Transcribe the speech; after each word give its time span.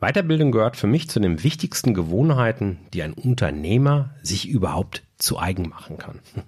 Weiterbildung 0.00 0.52
gehört 0.52 0.76
für 0.76 0.86
mich 0.86 1.08
zu 1.08 1.18
den 1.18 1.42
wichtigsten 1.42 1.92
Gewohnheiten, 1.92 2.78
die 2.94 3.02
ein 3.02 3.14
Unternehmer 3.14 4.14
sich 4.22 4.48
überhaupt 4.48 5.02
zu 5.18 5.38
eigen 5.38 5.68
machen 5.68 5.98
kann. 5.98 6.20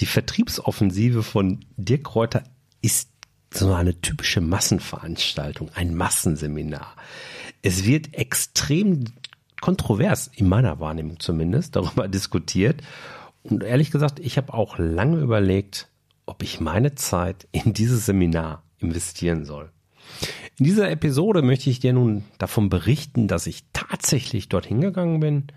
Die 0.00 0.06
Vertriebsoffensive 0.06 1.22
von 1.22 1.64
Dirk 1.76 2.04
Kräuter 2.04 2.44
ist 2.82 3.10
so 3.52 3.72
eine 3.72 4.00
typische 4.00 4.40
Massenveranstaltung, 4.40 5.70
ein 5.74 5.94
Massenseminar. 5.94 6.94
Es 7.62 7.84
wird 7.84 8.14
extrem 8.14 9.06
kontrovers, 9.60 10.30
in 10.34 10.48
meiner 10.48 10.78
Wahrnehmung 10.78 11.18
zumindest, 11.18 11.74
darüber 11.74 12.06
diskutiert. 12.08 12.82
Und 13.42 13.62
ehrlich 13.62 13.90
gesagt, 13.90 14.20
ich 14.20 14.36
habe 14.36 14.52
auch 14.54 14.78
lange 14.78 15.18
überlegt, 15.18 15.88
ob 16.26 16.42
ich 16.42 16.60
meine 16.60 16.94
Zeit 16.94 17.48
in 17.50 17.72
dieses 17.72 18.06
Seminar 18.06 18.62
investieren 18.78 19.44
soll. 19.44 19.70
In 20.58 20.64
dieser 20.64 20.90
Episode 20.90 21.42
möchte 21.42 21.68
ich 21.68 21.80
dir 21.80 21.92
nun 21.92 22.24
davon 22.38 22.70
berichten, 22.70 23.28
dass 23.28 23.46
ich 23.46 23.64
tatsächlich 23.74 24.48
dorthin 24.48 24.80
gegangen 24.80 25.20
bin 25.20 25.48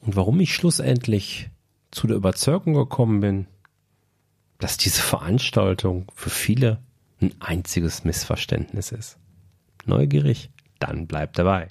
und 0.00 0.16
warum 0.16 0.40
ich 0.40 0.52
schlussendlich 0.52 1.48
zu 1.92 2.08
der 2.08 2.16
Überzeugung 2.16 2.74
gekommen 2.74 3.20
bin, 3.20 3.46
dass 4.58 4.76
diese 4.78 5.00
Veranstaltung 5.00 6.10
für 6.16 6.30
viele 6.30 6.82
ein 7.20 7.32
einziges 7.38 8.02
Missverständnis 8.02 8.90
ist. 8.90 9.16
Neugierig? 9.86 10.50
Dann 10.80 11.06
bleib 11.06 11.34
dabei. 11.34 11.68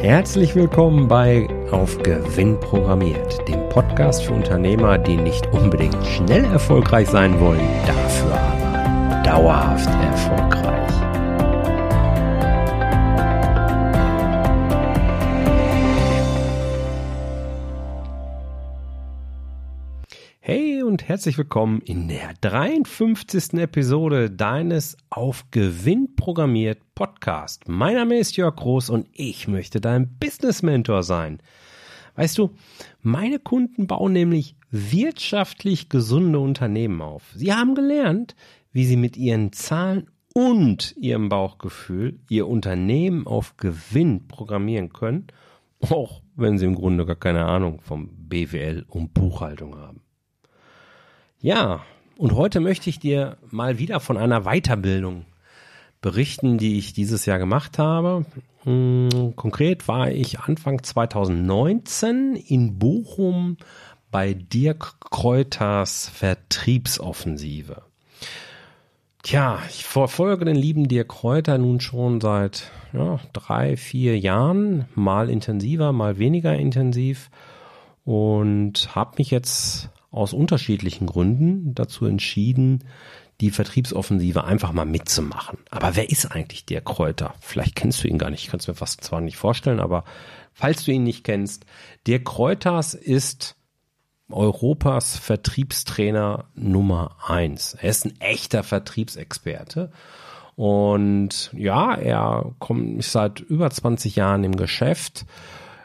Herzlich 0.00 0.54
willkommen 0.54 1.08
bei 1.08 1.48
Auf 1.70 1.98
Gewinn 1.98 2.58
programmiert, 2.60 3.46
dem 3.48 3.68
Podcast 3.68 4.24
für 4.24 4.34
Unternehmer, 4.34 4.98
die 4.98 5.16
nicht 5.16 5.52
unbedingt 5.52 6.04
schnell 6.06 6.44
erfolgreich 6.44 7.08
sein 7.08 7.38
wollen, 7.40 7.60
dafür 7.86 8.32
aber 8.32 9.22
dauerhaft 9.24 9.88
erfolgreich. 9.88 10.75
Herzlich 21.08 21.38
willkommen 21.38 21.82
in 21.82 22.08
der 22.08 22.34
53. 22.40 23.60
Episode 23.60 24.28
deines 24.28 24.96
Auf 25.08 25.44
Gewinn 25.52 26.16
programmiert 26.16 26.80
Podcast. 26.96 27.68
Mein 27.68 27.94
Name 27.94 28.18
ist 28.18 28.36
Jörg 28.36 28.56
Groß 28.56 28.90
und 28.90 29.06
ich 29.12 29.46
möchte 29.46 29.80
dein 29.80 30.18
Business 30.18 30.62
Mentor 30.62 31.04
sein. 31.04 31.38
Weißt 32.16 32.36
du, 32.38 32.56
meine 33.02 33.38
Kunden 33.38 33.86
bauen 33.86 34.14
nämlich 34.14 34.56
wirtschaftlich 34.72 35.88
gesunde 35.88 36.40
Unternehmen 36.40 37.00
auf. 37.00 37.22
Sie 37.36 37.52
haben 37.52 37.76
gelernt, 37.76 38.34
wie 38.72 38.84
sie 38.84 38.96
mit 38.96 39.16
ihren 39.16 39.52
Zahlen 39.52 40.10
und 40.34 40.92
ihrem 40.96 41.28
Bauchgefühl 41.28 42.18
ihr 42.28 42.48
Unternehmen 42.48 43.28
auf 43.28 43.56
Gewinn 43.58 44.26
programmieren 44.26 44.92
können, 44.92 45.28
auch 45.88 46.22
wenn 46.34 46.58
sie 46.58 46.66
im 46.66 46.74
Grunde 46.74 47.06
gar 47.06 47.14
keine 47.14 47.44
Ahnung 47.44 47.80
vom 47.80 48.10
BWL 48.28 48.84
und 48.88 49.14
Buchhaltung 49.14 49.78
haben. 49.78 50.00
Ja, 51.40 51.84
und 52.16 52.34
heute 52.34 52.60
möchte 52.60 52.88
ich 52.88 52.98
dir 52.98 53.36
mal 53.50 53.78
wieder 53.78 54.00
von 54.00 54.16
einer 54.16 54.42
Weiterbildung 54.44 55.26
berichten, 56.00 56.56
die 56.56 56.78
ich 56.78 56.94
dieses 56.94 57.26
Jahr 57.26 57.38
gemacht 57.38 57.78
habe. 57.78 58.24
Hm, 58.62 59.34
konkret 59.36 59.86
war 59.86 60.10
ich 60.10 60.40
Anfang 60.40 60.82
2019 60.82 62.36
in 62.36 62.78
Bochum 62.78 63.58
bei 64.10 64.32
Dirk 64.32 64.96
Kräuters 65.00 66.08
Vertriebsoffensive. 66.08 67.82
Tja, 69.22 69.60
ich 69.68 69.84
verfolge 69.84 70.46
den 70.46 70.56
lieben 70.56 70.88
Dirk 70.88 71.08
Kräuter 71.08 71.58
nun 71.58 71.80
schon 71.80 72.20
seit 72.20 72.70
ja, 72.94 73.20
drei, 73.34 73.76
vier 73.76 74.18
Jahren, 74.18 74.86
mal 74.94 75.28
intensiver, 75.28 75.92
mal 75.92 76.18
weniger 76.18 76.56
intensiv 76.56 77.30
und 78.04 78.94
habe 78.94 79.16
mich 79.18 79.30
jetzt 79.30 79.90
aus 80.10 80.32
unterschiedlichen 80.32 81.06
Gründen 81.06 81.74
dazu 81.74 82.06
entschieden, 82.06 82.84
die 83.40 83.50
Vertriebsoffensive 83.50 84.44
einfach 84.44 84.72
mal 84.72 84.86
mitzumachen. 84.86 85.58
Aber 85.70 85.94
wer 85.94 86.10
ist 86.10 86.26
eigentlich 86.26 86.64
der 86.64 86.80
Kräuter? 86.80 87.34
Vielleicht 87.40 87.76
kennst 87.76 88.02
du 88.02 88.08
ihn 88.08 88.18
gar 88.18 88.30
nicht. 88.30 88.44
Ich 88.44 88.50
kann 88.50 88.60
es 88.60 88.68
mir 88.68 88.74
fast 88.74 89.04
zwar 89.04 89.20
nicht 89.20 89.36
vorstellen, 89.36 89.80
aber 89.80 90.04
falls 90.52 90.84
du 90.84 90.92
ihn 90.92 91.02
nicht 91.02 91.24
kennst, 91.24 91.66
der 92.06 92.24
Kräuters 92.24 92.94
ist 92.94 93.56
Europas 94.30 95.18
Vertriebstrainer 95.18 96.46
Nummer 96.54 97.16
eins. 97.26 97.74
Er 97.74 97.90
ist 97.90 98.06
ein 98.06 98.20
echter 98.20 98.62
Vertriebsexperte. 98.62 99.92
Und 100.56 101.50
ja, 101.54 101.94
er 101.94 102.54
kommt 102.58 103.04
seit 103.04 103.40
über 103.40 103.70
20 103.70 104.16
Jahren 104.16 104.42
im 104.42 104.56
Geschäft, 104.56 105.26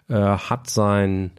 äh, 0.08 0.16
hat 0.16 0.70
sein 0.70 1.32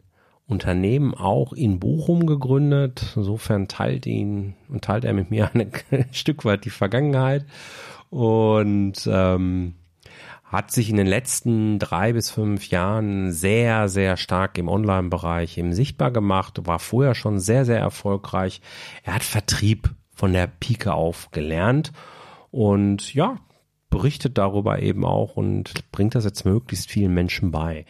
Unternehmen 0.53 1.13
auch 1.13 1.51
in 1.51 1.79
Bochum 1.79 2.25
gegründet. 2.25 3.13
Insofern 3.15 3.67
teilt 3.67 4.05
ihn 4.05 4.55
und 4.69 4.83
teilt 4.83 5.03
er 5.03 5.13
mit 5.13 5.31
mir 5.31 5.51
ein 5.53 5.71
Stück 6.11 6.45
weit 6.45 6.65
die 6.65 6.69
Vergangenheit 6.69 7.45
und 8.09 9.09
ähm, 9.11 9.73
hat 10.43 10.69
sich 10.69 10.91
in 10.91 10.97
den 10.97 11.07
letzten 11.07 11.79
drei 11.79 12.13
bis 12.13 12.29
fünf 12.29 12.69
Jahren 12.69 13.31
sehr, 13.31 13.89
sehr 13.89 14.17
stark 14.17 14.59
im 14.59 14.67
Online-Bereich 14.67 15.57
eben 15.57 15.73
sichtbar 15.73 16.11
gemacht, 16.11 16.67
war 16.67 16.77
vorher 16.77 17.15
schon 17.15 17.39
sehr, 17.39 17.65
sehr 17.65 17.79
erfolgreich. 17.79 18.61
Er 19.03 19.15
hat 19.15 19.23
Vertrieb 19.23 19.89
von 20.13 20.31
der 20.31 20.45
Pike 20.45 20.93
auf 20.93 21.31
gelernt 21.31 21.91
und 22.51 23.15
ja, 23.15 23.37
berichtet 23.93 24.39
darüber 24.39 24.81
eben 24.81 25.05
auch 25.05 25.37
und 25.37 25.91
bringt 25.91 26.15
das 26.15 26.25
jetzt 26.25 26.45
möglichst 26.45 26.89
vielen 26.89 27.13
Menschen 27.13 27.51
bei. 27.51 27.85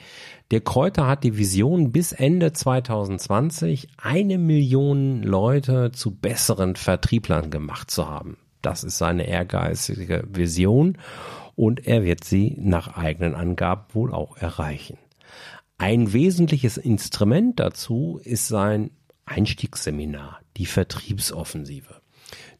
Der 0.51 0.59
Kräuter 0.59 1.07
hat 1.07 1.23
die 1.23 1.37
Vision, 1.37 1.93
bis 1.93 2.11
Ende 2.11 2.51
2020 2.51 3.87
eine 3.95 4.37
Million 4.37 5.23
Leute 5.23 5.93
zu 5.93 6.11
besseren 6.11 6.75
Vertrieblern 6.75 7.51
gemacht 7.51 7.89
zu 7.89 8.09
haben. 8.09 8.35
Das 8.61 8.83
ist 8.83 8.97
seine 8.97 9.27
ehrgeizige 9.27 10.25
Vision 10.29 10.97
und 11.55 11.87
er 11.87 12.03
wird 12.03 12.25
sie 12.25 12.57
nach 12.59 12.97
eigenen 12.97 13.33
Angaben 13.33 13.85
wohl 13.93 14.13
auch 14.13 14.35
erreichen. 14.35 14.97
Ein 15.77 16.11
wesentliches 16.11 16.75
Instrument 16.75 17.61
dazu 17.61 18.19
ist 18.21 18.49
sein 18.49 18.91
Einstiegsseminar, 19.23 20.41
die 20.57 20.65
Vertriebsoffensive. 20.65 22.01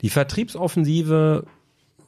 Die 0.02 0.10
Vertriebsoffensive 0.10 1.46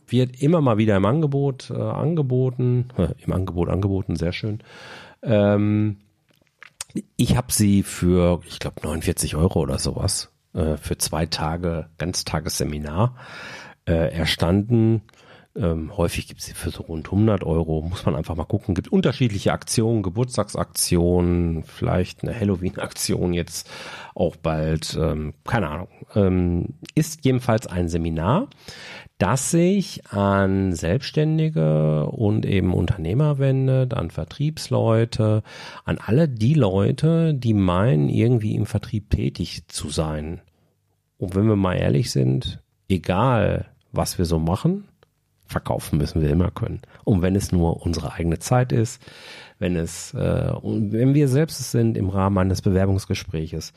wird 0.08 0.42
immer 0.42 0.62
mal 0.62 0.78
wieder 0.78 0.96
im 0.96 1.06
Angebot 1.06 1.70
äh, 1.70 1.82
angeboten, 1.82 2.90
im 3.26 3.34
Angebot 3.34 3.70
angeboten, 3.70 4.16
sehr 4.16 4.34
schön. 4.34 4.60
Ähm, 5.24 5.98
ich 7.18 7.36
habe 7.36 7.52
sie 7.52 7.84
für, 7.84 8.42
ich 8.48 8.60
glaube, 8.60 8.82
49 8.82 9.36
Euro 9.36 9.60
oder 9.60 9.80
sowas 9.80 10.32
äh, 10.54 10.78
für 10.78 10.98
zwei 10.98 11.26
Tage 11.26 11.88
Ganztagesseminar 11.98 13.16
äh, 13.86 14.14
erstanden. 14.14 15.02
Ähm, 15.58 15.96
häufig 15.96 16.28
gibt 16.28 16.42
es 16.42 16.48
sie 16.48 16.54
für 16.54 16.70
so 16.70 16.84
rund 16.84 17.08
100 17.08 17.44
Euro. 17.46 17.82
Muss 17.82 18.06
man 18.06 18.16
einfach 18.16 18.36
mal 18.36 18.44
gucken. 18.44 18.76
Gibt 18.76 18.90
unterschiedliche 18.90 19.54
Aktionen, 19.54 20.04
Geburtstagsaktionen, 20.04 21.64
vielleicht 21.64 22.24
eine 22.24 22.38
Halloween-Aktion 22.38 23.34
jetzt 23.34 23.70
auch 24.16 24.36
bald. 24.36 24.98
Ähm, 25.00 25.34
keine 25.46 25.70
Ahnung. 25.70 25.88
Ähm, 26.14 26.74
ist 26.94 27.24
jedenfalls 27.24 27.68
ein 27.68 27.88
Seminar, 27.88 28.50
das 29.18 29.52
sich 29.52 30.08
an 30.12 30.74
Selbstständige 30.74 32.06
und 32.08 32.46
eben 32.46 32.74
Unternehmer 32.74 33.38
wendet, 33.40 33.94
an 33.94 34.12
Vertriebsleute, 34.12 35.42
an 35.86 35.98
alle 36.06 36.28
die 36.28 36.54
Leute, 36.54 37.34
die 37.34 37.54
meinen, 37.54 38.10
irgendwie 38.10 38.56
im 38.56 38.66
Vertrieb 38.66 39.10
tätig 39.10 39.68
zu 39.68 39.90
sein. 39.90 40.42
Und 41.18 41.36
wenn 41.36 41.48
wir 41.48 41.56
mal 41.56 41.76
ehrlich 41.76 42.12
sind, 42.12 42.62
egal 42.90 43.68
was 43.94 44.18
wir 44.18 44.26
so 44.26 44.38
machen, 44.38 44.86
verkaufen 45.46 45.98
müssen 45.98 46.22
wir 46.22 46.30
immer 46.30 46.52
können. 46.52 46.82
Und 47.04 47.22
wenn 47.22 47.36
es 47.36 47.52
nur 47.52 47.86
unsere 47.86 48.14
eigene 48.14 48.40
Zeit 48.40 48.72
ist, 48.72 49.02
wenn 49.60 49.76
es, 49.76 50.14
äh, 50.14 50.54
wenn 50.62 51.14
wir 51.14 51.28
selbst 51.28 51.60
es 51.60 51.72
sind 51.72 51.98
im 51.98 52.10
Rahmen 52.10 52.38
eines 52.40 52.62
Bewerbungsgespräches. 52.62 53.72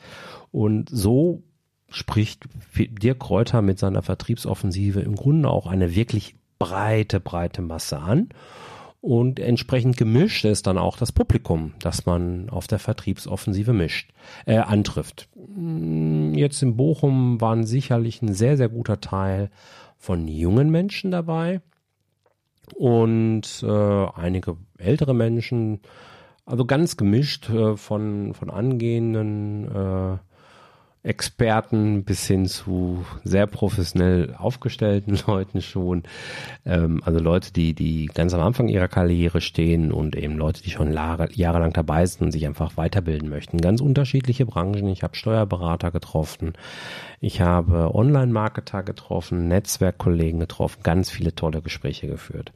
Und 0.51 0.89
so 0.91 1.43
spricht 1.89 2.45
Dirk 2.75 3.19
Kräuter 3.19 3.61
mit 3.61 3.79
seiner 3.79 4.01
Vertriebsoffensive 4.01 5.01
im 5.01 5.15
Grunde 5.15 5.49
auch 5.49 5.67
eine 5.67 5.95
wirklich 5.95 6.35
breite, 6.59 7.19
breite 7.19 7.61
Masse 7.61 7.99
an. 7.99 8.29
Und 9.01 9.39
entsprechend 9.39 9.95
gemischt 9.95 10.43
ist 10.43 10.67
dann 10.67 10.77
auch 10.77 10.97
das 10.97 11.13
Publikum, 11.13 11.73
das 11.79 12.05
man 12.05 12.49
auf 12.49 12.67
der 12.67 12.79
Vertriebsoffensive 12.79 13.71
mischt, 13.71 14.11
äh, 14.45 14.57
antrifft. 14.57 15.29
Hm, 15.35 16.33
jetzt 16.33 16.61
in 16.61 16.75
Bochum 16.75 17.39
waren 17.39 17.65
sicherlich 17.65 18.21
ein 18.21 18.33
sehr, 18.33 18.57
sehr 18.57 18.67
guter 18.67 18.99
Teil 18.99 19.51
von 19.97 20.27
jungen 20.27 20.69
Menschen 20.69 21.11
dabei 21.11 21.61
und 22.75 23.63
äh, 23.63 24.05
einige 24.15 24.57
ältere 24.77 25.13
Menschen, 25.13 25.79
also 26.45 26.65
ganz 26.65 26.97
gemischt 26.97 27.49
äh, 27.49 27.77
von, 27.77 28.33
von 28.33 28.49
angehenden 28.49 29.65
äh, 29.73 30.17
Experten 31.01 32.03
bis 32.03 32.27
hin 32.27 32.45
zu 32.45 33.05
sehr 33.23 33.47
professionell 33.47 34.35
aufgestellten 34.37 35.17
Leuten 35.27 35.61
schon. 35.61 36.03
Ähm, 36.65 37.01
also 37.05 37.19
Leute, 37.19 37.53
die, 37.53 37.73
die 37.73 38.07
ganz 38.07 38.33
am 38.33 38.41
Anfang 38.41 38.67
ihrer 38.67 38.89
Karriere 38.89 39.39
stehen 39.39 39.91
und 39.91 40.15
eben 40.15 40.37
Leute, 40.37 40.61
die 40.61 40.71
schon 40.71 40.91
Jahre, 40.91 41.29
jahrelang 41.33 41.71
dabei 41.71 42.05
sind 42.05 42.23
und 42.23 42.31
sich 42.31 42.45
einfach 42.45 42.75
weiterbilden 42.75 43.29
möchten. 43.29 43.59
Ganz 43.59 43.79
unterschiedliche 43.79 44.45
Branchen. 44.45 44.87
Ich 44.87 45.03
habe 45.03 45.15
Steuerberater 45.15 45.91
getroffen. 45.91 46.53
Ich 47.21 47.41
habe 47.41 47.95
Online-Marketer 47.95 48.83
getroffen, 48.83 49.47
Netzwerkkollegen 49.47 50.39
getroffen, 50.39 50.83
ganz 50.83 51.09
viele 51.09 51.33
tolle 51.33 51.61
Gespräche 51.61 52.07
geführt. 52.07 52.51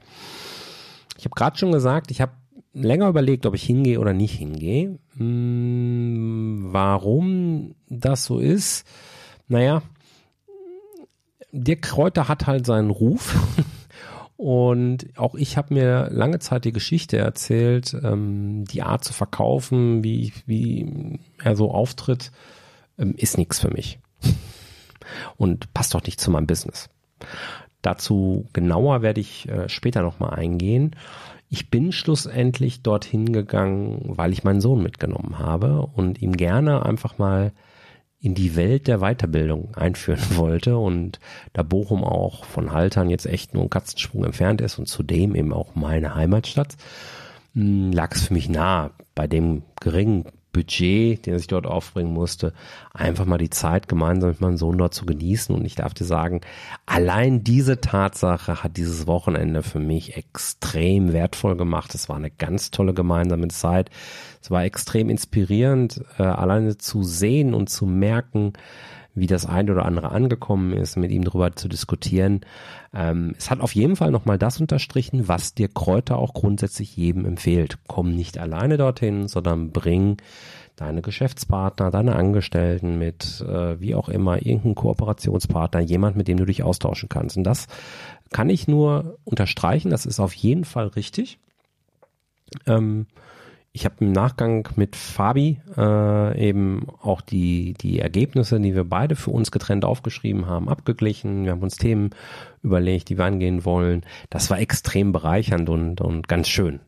Ich 1.17 1.25
habe 1.25 1.35
gerade 1.35 1.57
schon 1.57 1.71
gesagt, 1.71 2.11
ich 2.11 2.21
habe 2.21 2.31
länger 2.73 3.07
überlegt, 3.07 3.45
ob 3.45 3.55
ich 3.55 3.63
hingehe 3.63 3.99
oder 3.99 4.13
nicht 4.13 4.35
hingehe. 4.35 4.97
Hm, 5.17 6.69
warum 6.71 7.75
das 7.89 8.25
so 8.25 8.39
ist? 8.39 8.85
Naja, 9.47 9.83
Dirk 11.51 11.83
Kräuter 11.83 12.27
hat 12.27 12.47
halt 12.47 12.65
seinen 12.65 12.89
Ruf. 12.89 13.35
Und 14.35 15.17
auch 15.17 15.35
ich 15.35 15.55
habe 15.55 15.75
mir 15.75 16.09
lange 16.11 16.39
Zeit 16.39 16.65
die 16.65 16.71
Geschichte 16.71 17.17
erzählt, 17.17 17.95
ähm, 18.03 18.65
die 18.65 18.81
Art 18.81 19.03
zu 19.03 19.13
verkaufen, 19.13 20.03
wie, 20.03 20.33
wie 20.45 21.19
er 21.41 21.55
so 21.55 21.71
auftritt, 21.71 22.31
ähm, 22.97 23.13
ist 23.15 23.37
nichts 23.37 23.59
für 23.59 23.69
mich. 23.71 23.99
Und 25.37 25.71
passt 25.73 25.93
doch 25.93 26.03
nicht 26.03 26.19
zu 26.19 26.31
meinem 26.31 26.47
Business. 26.47 26.89
Dazu 27.83 28.47
genauer 28.53 29.01
werde 29.01 29.21
ich 29.21 29.47
äh, 29.47 29.69
später 29.69 30.01
nochmal 30.01 30.31
eingehen. 30.31 30.95
Ich 31.53 31.69
bin 31.69 31.91
schlussendlich 31.91 32.81
dorthin 32.81 33.31
gegangen, 33.31 34.01
weil 34.17 34.33
ich 34.33 34.43
meinen 34.43 34.59
Sohn 34.59 34.81
mitgenommen 34.81 35.37
habe 35.37 35.85
und 35.85 36.19
ihm 36.19 36.35
gerne 36.35 36.83
einfach 36.83 37.19
mal 37.19 37.51
in 38.19 38.33
die 38.33 38.55
Welt 38.55 38.87
der 38.87 39.01
Weiterbildung 39.01 39.75
einführen 39.75 40.23
wollte 40.35 40.79
und 40.79 41.19
da 41.53 41.61
Bochum 41.61 42.03
auch 42.03 42.43
von 42.43 42.71
Haltern 42.71 43.07
jetzt 43.07 43.27
echt 43.27 43.53
nur 43.53 43.61
ein 43.61 43.69
Katzensprung 43.69 44.25
entfernt 44.25 44.61
ist 44.61 44.79
und 44.79 44.87
zudem 44.87 45.35
eben 45.35 45.53
auch 45.53 45.75
meine 45.75 46.15
Heimatstadt, 46.15 46.75
hm, 47.53 47.91
lag 47.91 48.15
es 48.15 48.23
für 48.23 48.33
mich 48.33 48.49
nah, 48.49 48.89
bei 49.13 49.27
dem 49.27 49.61
geringen 49.79 50.25
Budget, 50.53 51.25
den 51.25 51.35
ich 51.35 51.47
dort 51.47 51.65
aufbringen 51.65 52.13
musste, 52.13 52.53
einfach 52.93 53.25
mal 53.25 53.37
die 53.37 53.49
Zeit 53.49 53.89
gemeinsam 53.89 54.29
mit 54.29 54.39
meinem 54.39 54.57
Sohn 54.57 54.77
dort 54.77 54.93
zu 54.93 55.05
genießen. 55.05 55.53
Und 55.53 55.65
ich 55.65 55.75
darf 55.75 55.93
dir 55.93 56.05
sagen, 56.05 56.41
allein 56.85 57.43
diese 57.43 57.81
Tatsache 57.81 58.63
hat 58.63 58.77
dieses 58.77 59.07
Wochenende 59.07 59.63
für 59.63 59.79
mich 59.79 60.15
extrem 60.15 61.11
wertvoll 61.11 61.57
gemacht. 61.57 61.93
Es 61.95 62.07
war 62.07 62.15
eine 62.15 62.31
ganz 62.31 62.71
tolle 62.71 62.93
gemeinsame 62.93 63.49
Zeit. 63.49 63.89
Es 64.41 64.51
war 64.51 64.63
extrem 64.63 65.09
inspirierend, 65.09 66.05
äh, 66.17 66.23
alleine 66.23 66.77
zu 66.77 67.03
sehen 67.03 67.53
und 67.53 67.69
zu 67.69 67.85
merken, 67.85 68.53
wie 69.15 69.27
das 69.27 69.45
eine 69.45 69.71
oder 69.71 69.85
andere 69.85 70.11
angekommen 70.11 70.73
ist, 70.73 70.97
mit 70.97 71.11
ihm 71.11 71.23
darüber 71.23 71.55
zu 71.55 71.67
diskutieren. 71.67 72.41
Ähm, 72.93 73.35
es 73.37 73.51
hat 73.51 73.59
auf 73.59 73.75
jeden 73.75 73.95
Fall 73.95 74.11
nochmal 74.11 74.37
das 74.37 74.59
unterstrichen, 74.59 75.27
was 75.27 75.53
dir 75.53 75.67
Kräuter 75.67 76.17
auch 76.17 76.33
grundsätzlich 76.33 76.97
jedem 76.97 77.25
empfiehlt. 77.25 77.77
Komm 77.87 78.15
nicht 78.15 78.37
alleine 78.37 78.77
dorthin, 78.77 79.27
sondern 79.27 79.71
bring 79.71 80.17
deine 80.75 81.01
Geschäftspartner, 81.01 81.91
deine 81.91 82.15
Angestellten 82.15 82.97
mit, 82.97 83.41
äh, 83.47 83.79
wie 83.79 83.93
auch 83.93 84.09
immer, 84.09 84.37
irgendeinen 84.37 84.75
Kooperationspartner, 84.75 85.81
jemand, 85.81 86.15
mit 86.15 86.27
dem 86.27 86.37
du 86.37 86.45
dich 86.45 86.63
austauschen 86.63 87.09
kannst. 87.09 87.37
Und 87.37 87.43
das 87.43 87.67
kann 88.31 88.49
ich 88.49 88.67
nur 88.67 89.19
unterstreichen, 89.23 89.91
das 89.91 90.07
ist 90.07 90.19
auf 90.19 90.33
jeden 90.33 90.65
Fall 90.65 90.87
richtig. 90.87 91.37
Ähm, 92.65 93.05
ich 93.75 93.85
habe 93.85 93.95
im 94.01 94.11
Nachgang 94.11 94.69
mit 94.75 94.95
Fabi 94.95 95.59
äh, 95.75 96.47
eben 96.47 96.85
auch 97.01 97.21
die, 97.21 97.73
die 97.73 97.99
Ergebnisse, 97.99 98.59
die 98.59 98.75
wir 98.75 98.83
beide 98.83 99.15
für 99.15 99.31
uns 99.31 99.49
getrennt 99.49 99.83
aufgeschrieben 99.83 100.45
haben, 100.45 100.69
abgeglichen. 100.69 101.43
Wir 101.43 101.53
haben 101.53 101.63
uns 101.63 101.77
Themen 101.77 102.11
überlegt, 102.61 103.09
die 103.09 103.17
wir 103.17 103.25
angehen 103.25 103.65
wollen. 103.65 104.05
Das 104.29 104.51
war 104.51 104.59
extrem 104.59 105.11
bereichernd 105.11 105.69
und, 105.69 106.01
und 106.01 106.27
ganz 106.27 106.49
schön. 106.49 106.81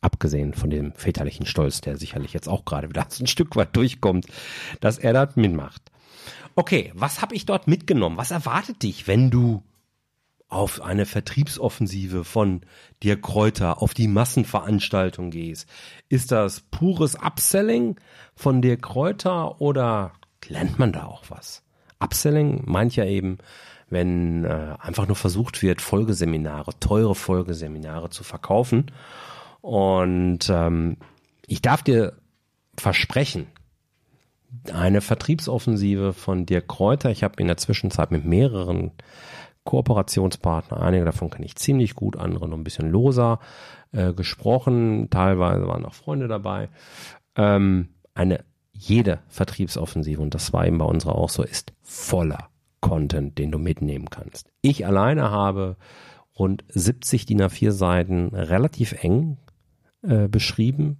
Abgesehen 0.00 0.52
von 0.52 0.68
dem 0.68 0.92
väterlichen 0.94 1.46
Stolz, 1.46 1.80
der 1.80 1.96
sicherlich 1.96 2.32
jetzt 2.32 2.48
auch 2.48 2.64
gerade 2.64 2.88
wieder 2.88 3.06
ein 3.20 3.26
Stück 3.28 3.54
weit 3.54 3.76
durchkommt, 3.76 4.26
dass 4.80 4.98
er 4.98 5.12
dort 5.12 5.36
mitmacht. 5.36 5.92
Okay, 6.56 6.90
was 6.96 7.22
habe 7.22 7.36
ich 7.36 7.46
dort 7.46 7.68
mitgenommen? 7.68 8.16
Was 8.16 8.32
erwartet 8.32 8.82
dich, 8.82 9.06
wenn 9.06 9.30
du 9.30 9.62
auf 10.48 10.80
eine 10.80 11.06
Vertriebsoffensive 11.06 12.24
von 12.24 12.60
dir 13.02 13.20
Kräuter, 13.20 13.82
auf 13.82 13.94
die 13.94 14.08
Massenveranstaltung 14.08 15.30
gehst? 15.30 15.68
Ist 16.08 16.32
das 16.32 16.60
pures 16.60 17.16
Upselling 17.16 17.96
von 18.34 18.62
dir 18.62 18.76
Kräuter 18.76 19.60
oder 19.60 20.12
lernt 20.46 20.78
man 20.78 20.92
da 20.92 21.04
auch 21.04 21.24
was? 21.28 21.62
Upselling 21.98 22.62
meint 22.66 22.94
ja 22.94 23.04
eben, 23.04 23.38
wenn 23.88 24.44
äh, 24.44 24.74
einfach 24.78 25.06
nur 25.06 25.16
versucht 25.16 25.62
wird, 25.62 25.80
Folgeseminare, 25.80 26.72
teure 26.80 27.14
Folgeseminare 27.14 28.10
zu 28.10 28.24
verkaufen. 28.24 28.90
Und 29.60 30.48
ähm, 30.50 30.96
ich 31.46 31.62
darf 31.62 31.82
dir 31.82 32.14
versprechen, 32.76 33.46
eine 34.72 35.00
Vertriebsoffensive 35.00 36.12
von 36.12 36.46
dir 36.46 36.60
Kräuter, 36.60 37.10
ich 37.10 37.22
habe 37.22 37.40
in 37.40 37.46
der 37.46 37.56
Zwischenzeit 37.56 38.10
mit 38.10 38.24
mehreren 38.24 38.92
Kooperationspartner. 39.66 40.80
Einige 40.80 41.04
davon 41.04 41.28
kenne 41.28 41.44
ich 41.44 41.56
ziemlich 41.56 41.94
gut, 41.94 42.16
andere 42.16 42.48
noch 42.48 42.56
ein 42.56 42.64
bisschen 42.64 42.90
loser 42.90 43.40
äh, 43.92 44.14
gesprochen. 44.14 45.10
Teilweise 45.10 45.66
waren 45.66 45.84
auch 45.84 45.92
Freunde 45.92 46.28
dabei. 46.28 46.70
Ähm, 47.36 47.90
eine 48.14 48.44
jede 48.72 49.20
Vertriebsoffensive, 49.28 50.22
und 50.22 50.34
das 50.34 50.54
war 50.54 50.66
eben 50.66 50.78
bei 50.78 50.84
unserer 50.86 51.16
auch 51.16 51.28
so, 51.28 51.42
ist 51.42 51.74
voller 51.82 52.48
Content, 52.80 53.38
den 53.38 53.50
du 53.50 53.58
mitnehmen 53.58 54.08
kannst. 54.10 54.48
Ich 54.62 54.86
alleine 54.86 55.30
habe 55.30 55.76
rund 56.38 56.64
70 56.68 57.26
DIN 57.26 57.42
A4 57.42 57.72
Seiten 57.72 58.28
relativ 58.34 59.02
eng 59.02 59.38
äh, 60.02 60.28
beschrieben, 60.28 60.98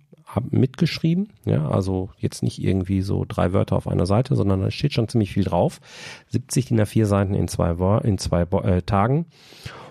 mitgeschrieben. 0.50 1.30
Ja, 1.44 1.68
also 1.68 2.10
jetzt 2.18 2.42
nicht 2.42 2.62
irgendwie 2.62 3.02
so 3.02 3.24
drei 3.26 3.52
Wörter 3.52 3.76
auf 3.76 3.88
einer 3.88 4.06
Seite, 4.06 4.34
sondern 4.34 4.60
da 4.60 4.70
steht 4.70 4.92
schon 4.92 5.08
ziemlich 5.08 5.32
viel 5.32 5.44
drauf. 5.44 5.80
70 6.28 6.66
DIN 6.66 6.80
A4 6.80 7.04
Seiten 7.06 7.34
in 7.34 7.48
zwei, 7.48 7.72
in 8.02 8.18
zwei 8.18 8.42
äh, 8.42 8.82
Tagen. 8.82 9.26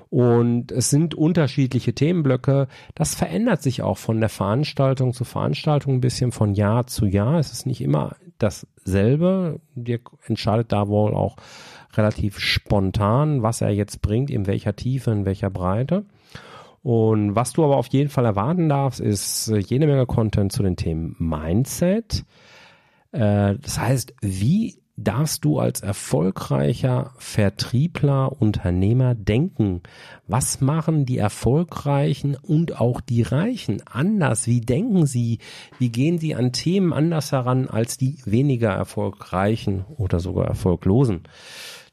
Und 0.09 0.71
es 0.71 0.89
sind 0.89 1.15
unterschiedliche 1.15 1.93
Themenblöcke. 1.93 2.67
Das 2.93 3.15
verändert 3.15 3.61
sich 3.61 3.81
auch 3.81 3.97
von 3.97 4.19
der 4.19 4.29
Veranstaltung 4.29 5.13
zu 5.13 5.25
Veranstaltung 5.25 5.95
ein 5.95 6.01
bisschen 6.01 6.31
von 6.31 6.53
Jahr 6.53 6.87
zu 6.87 7.05
Jahr. 7.05 7.39
Es 7.39 7.51
ist 7.51 7.65
nicht 7.65 7.81
immer 7.81 8.15
dasselbe. 8.37 9.59
Dir 9.73 9.99
entscheidet 10.25 10.71
da 10.71 10.87
wohl 10.87 11.13
auch 11.13 11.37
relativ 11.95 12.39
spontan, 12.39 13.41
was 13.41 13.61
er 13.61 13.71
jetzt 13.71 14.01
bringt, 14.01 14.29
in 14.29 14.47
welcher 14.47 14.75
Tiefe, 14.75 15.11
in 15.11 15.25
welcher 15.25 15.49
Breite. 15.49 16.05
Und 16.85 17.35
was 17.35 17.51
du 17.51 17.63
aber 17.63 17.77
auf 17.77 17.87
jeden 17.87 18.11
Fall 18.11 18.25
erwarten 18.25 18.69
darfst, 18.69 18.99
ist 18.99 19.47
äh, 19.47 19.57
jede 19.57 19.87
Menge 19.87 20.05
Content 20.05 20.51
zu 20.51 20.61
den 20.61 20.75
Themen 20.75 21.15
Mindset. 21.17 22.23
Äh, 23.11 23.55
das 23.59 23.79
heißt, 23.79 24.13
wie 24.21 24.77
darfst 24.95 25.45
du 25.45 25.57
als 25.57 25.81
erfolgreicher 25.81 27.11
Vertriebler, 27.17 28.39
Unternehmer 28.39 29.15
denken? 29.15 29.81
Was 30.27 30.61
machen 30.61 31.07
die 31.07 31.17
Erfolgreichen 31.17 32.37
und 32.39 32.79
auch 32.79 33.01
die 33.01 33.23
Reichen 33.23 33.81
anders? 33.87 34.45
Wie 34.45 34.61
denken 34.61 35.07
sie? 35.07 35.39
Wie 35.79 35.89
gehen 35.89 36.19
sie 36.19 36.35
an 36.35 36.51
Themen 36.51 36.93
anders 36.93 37.31
heran 37.31 37.67
als 37.67 37.97
die 37.97 38.19
weniger 38.25 38.69
erfolgreichen 38.69 39.85
oder 39.97 40.19
sogar 40.19 40.45
erfolglosen? 40.45 41.23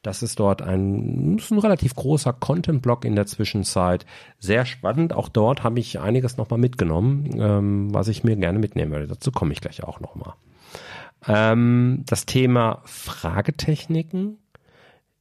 Das 0.03 0.23
ist 0.25 0.41
dort 0.41 0.63
ein, 0.63 1.39
ist 1.39 1.53
ein 1.53 1.59
relativ 1.61 1.95
großer 1.95 2.33
Content-Block 2.33 3.05
in 3.05 3.15
der 3.15 3.27
Zwischenzeit. 3.27 4.05
Sehr 4.39 4.67
spannend. 4.67 5.13
Auch 5.13 5.29
dort 5.29 5.63
habe 5.63 5.79
ich 5.79 6.01
einiges 6.01 6.37
nochmal 6.37 6.59
mitgenommen, 6.59 7.31
ähm, 7.39 7.95
was 7.95 8.09
ich 8.09 8.25
mir 8.25 8.35
gerne 8.37 8.59
mitnehmen 8.59 8.91
würde. 8.91 9.07
Dazu 9.07 9.31
komme 9.31 9.53
ich 9.53 9.61
gleich 9.61 9.85
auch 9.85 10.01
nochmal. 10.01 10.35
Ähm, 11.29 12.03
das 12.07 12.27
Thema 12.27 12.83
Fragetechniken 12.85 14.39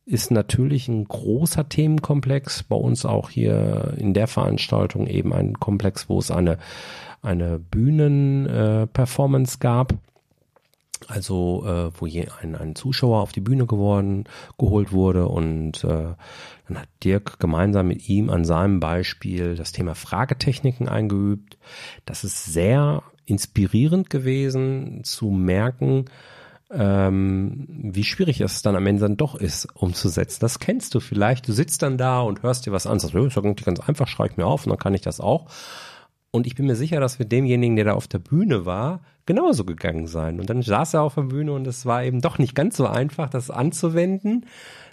ist 0.06 0.32
natürlich 0.32 0.88
ein 0.88 1.06
großer 1.06 1.70
Themenkomplex. 1.70 2.64
Bei 2.64 2.76
uns 2.76 3.06
auch 3.06 3.30
hier 3.30 3.94
in 3.98 4.16
der 4.16 4.26
Veranstaltung 4.26 5.06
eben 5.06 5.32
ein 5.32 5.60
Komplex, 5.60 6.10
wo 6.10 6.18
es 6.18 6.32
eine, 6.32 6.58
eine 7.22 7.60
Bühnenperformance 7.60 9.58
äh, 9.58 9.60
gab 9.60 9.94
also 11.10 11.66
äh, 11.66 11.92
wo 12.00 12.06
je 12.06 12.28
ein, 12.42 12.56
ein 12.56 12.76
Zuschauer 12.76 13.22
auf 13.22 13.32
die 13.32 13.42
Bühne 13.42 13.66
geworden, 13.66 14.26
geholt 14.58 14.92
wurde 14.92 15.28
und 15.28 15.84
äh, 15.84 16.14
dann 16.68 16.78
hat 16.78 16.90
Dirk 17.04 17.40
gemeinsam 17.40 17.88
mit 17.88 18.08
ihm 18.08 18.30
an 18.30 18.46
seinem 18.46 18.80
Beispiel 18.80 19.56
das 19.56 19.72
Thema 19.72 19.96
Fragetechniken 19.96 20.88
eingeübt. 20.88 21.58
Das 22.06 22.24
ist 22.24 22.46
sehr 22.46 23.04
inspirierend 23.26 24.10
gewesen 24.10 25.04
zu 25.04 25.30
merken, 25.30 26.06
ähm, 26.74 27.66
wie 27.68 28.04
schwierig 28.04 28.40
es 28.42 28.62
dann 28.62 28.76
am 28.76 28.88
Ende 28.88 29.02
dann 29.02 29.18
doch 29.18 29.36
ist, 29.36 29.68
umzusetzen. 29.76 30.40
Das 30.40 30.60
kennst 30.60 30.96
du 30.96 31.00
vielleicht. 31.00 31.48
Du 31.48 31.54
sitzt 31.54 31.82
dann 31.82 31.98
da 31.98 32.22
und 32.22 32.44
hörst 32.44 32.66
dir 32.66 32.72
was 32.72 32.88
an, 32.88 33.00
sagst, 33.00 33.16
das 33.16 33.26
ist 33.26 33.36
ja 33.36 33.42
ganz 33.42 33.80
einfach, 33.82 34.08
schreibe 34.08 34.32
ich 34.32 34.38
mir 34.38 34.46
auf 34.46 34.66
und 34.66 34.70
dann 34.70 34.80
kann 34.80 34.94
ich 34.94 35.02
das 35.02 35.20
auch. 35.20 35.48
Und 36.32 36.48
ich 36.48 36.56
bin 36.56 36.66
mir 36.66 36.76
sicher, 36.76 37.02
dass 37.02 37.20
mit 37.20 37.32
demjenigen, 37.32 37.76
der 37.76 37.86
da 37.86 37.94
auf 37.94 38.08
der 38.08 38.20
Bühne 38.20 38.66
war, 38.66 39.02
genauso 39.26 39.66
gegangen 39.66 40.08
sein. 40.08 40.40
Und 40.40 40.50
dann 40.50 40.62
saß 40.62 40.94
er 40.94 41.04
auf 41.04 41.16
der 41.16 41.24
Bühne 41.24 41.52
und 41.52 41.68
es 41.68 41.86
war 41.86 42.04
eben 42.04 42.22
doch 42.22 42.38
nicht 42.38 42.56
ganz 42.56 42.78
so 42.78 42.88
einfach, 42.88 43.30
das 43.30 43.52
anzuwenden. 43.52 44.46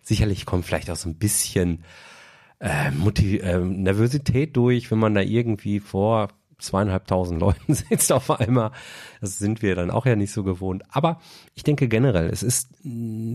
Sicherlich 0.02 0.46
kommt 0.46 0.64
vielleicht 0.64 0.90
auch 0.90 0.96
so 0.96 1.08
ein 1.08 1.14
bisschen 1.14 1.84
äh, 2.58 2.90
Motiv 2.90 3.42
äh, 3.42 3.58
Nervosität 3.58 4.56
durch, 4.56 4.90
wenn 4.90 4.98
man 4.98 5.14
da 5.14 5.20
irgendwie 5.20 5.78
vor 5.78 6.28
zweieinhalbtausend 6.58 7.40
Leuten 7.40 7.72
sitzt 7.74 8.12
auf 8.12 8.30
einmal. 8.32 8.72
Das 9.20 9.38
sind 9.38 9.62
wir 9.62 9.76
dann 9.76 9.92
auch 9.92 10.06
ja 10.06 10.16
nicht 10.16 10.32
so 10.32 10.42
gewohnt. 10.42 10.82
Aber 10.90 11.20
ich 11.54 11.62
denke 11.62 11.86
generell, 11.86 12.28
es 12.30 12.42
ist 12.42 12.70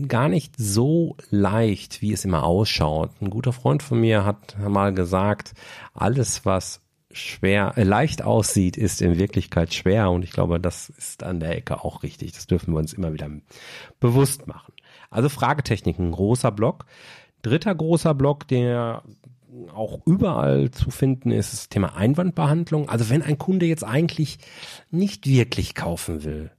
gar 0.08 0.28
nicht 0.28 0.56
so 0.58 1.16
leicht, 1.30 2.02
wie 2.02 2.12
es 2.12 2.26
immer 2.26 2.44
ausschaut. 2.44 3.10
Ein 3.22 3.30
guter 3.30 3.54
Freund 3.54 3.82
von 3.82 3.98
mir 3.98 4.26
hat 4.26 4.58
mal 4.58 4.92
gesagt, 4.92 5.54
alles, 5.94 6.44
was 6.44 6.83
schwer, 7.14 7.74
äh, 7.76 7.82
leicht 7.82 8.22
aussieht, 8.22 8.76
ist 8.76 9.02
in 9.02 9.18
Wirklichkeit 9.18 9.72
schwer. 9.74 10.10
Und 10.10 10.24
ich 10.24 10.32
glaube, 10.32 10.60
das 10.60 10.88
ist 10.90 11.22
an 11.22 11.40
der 11.40 11.56
Ecke 11.56 11.84
auch 11.84 12.02
richtig. 12.02 12.32
Das 12.32 12.46
dürfen 12.46 12.74
wir 12.74 12.78
uns 12.78 12.92
immer 12.92 13.12
wieder 13.12 13.30
bewusst 14.00 14.46
machen. 14.46 14.72
Also 15.10 15.28
Fragetechniken, 15.28 16.10
großer 16.12 16.50
Block. 16.50 16.86
Dritter 17.42 17.74
großer 17.74 18.14
Block, 18.14 18.48
der 18.48 19.02
auch 19.72 20.00
überall 20.06 20.70
zu 20.70 20.90
finden 20.90 21.30
ist, 21.30 21.52
das 21.52 21.68
Thema 21.68 21.94
Einwandbehandlung. 21.94 22.88
Also 22.88 23.10
wenn 23.10 23.22
ein 23.22 23.38
Kunde 23.38 23.66
jetzt 23.66 23.84
eigentlich 23.84 24.38
nicht 24.90 25.26
wirklich 25.26 25.74
kaufen 25.74 26.24
will, 26.24 26.50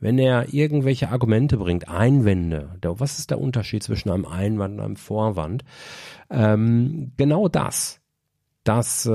wenn 0.00 0.18
er 0.18 0.52
irgendwelche 0.52 1.10
Argumente 1.10 1.56
bringt, 1.56 1.88
Einwände, 1.88 2.76
was 2.82 3.20
ist 3.20 3.30
der 3.30 3.40
Unterschied 3.40 3.84
zwischen 3.84 4.10
einem 4.10 4.24
Einwand 4.24 4.74
und 4.74 4.84
einem 4.84 4.96
Vorwand? 4.96 5.62
Ähm, 6.28 7.12
genau 7.16 7.46
das 7.46 8.01
das 8.64 9.06
äh, 9.06 9.10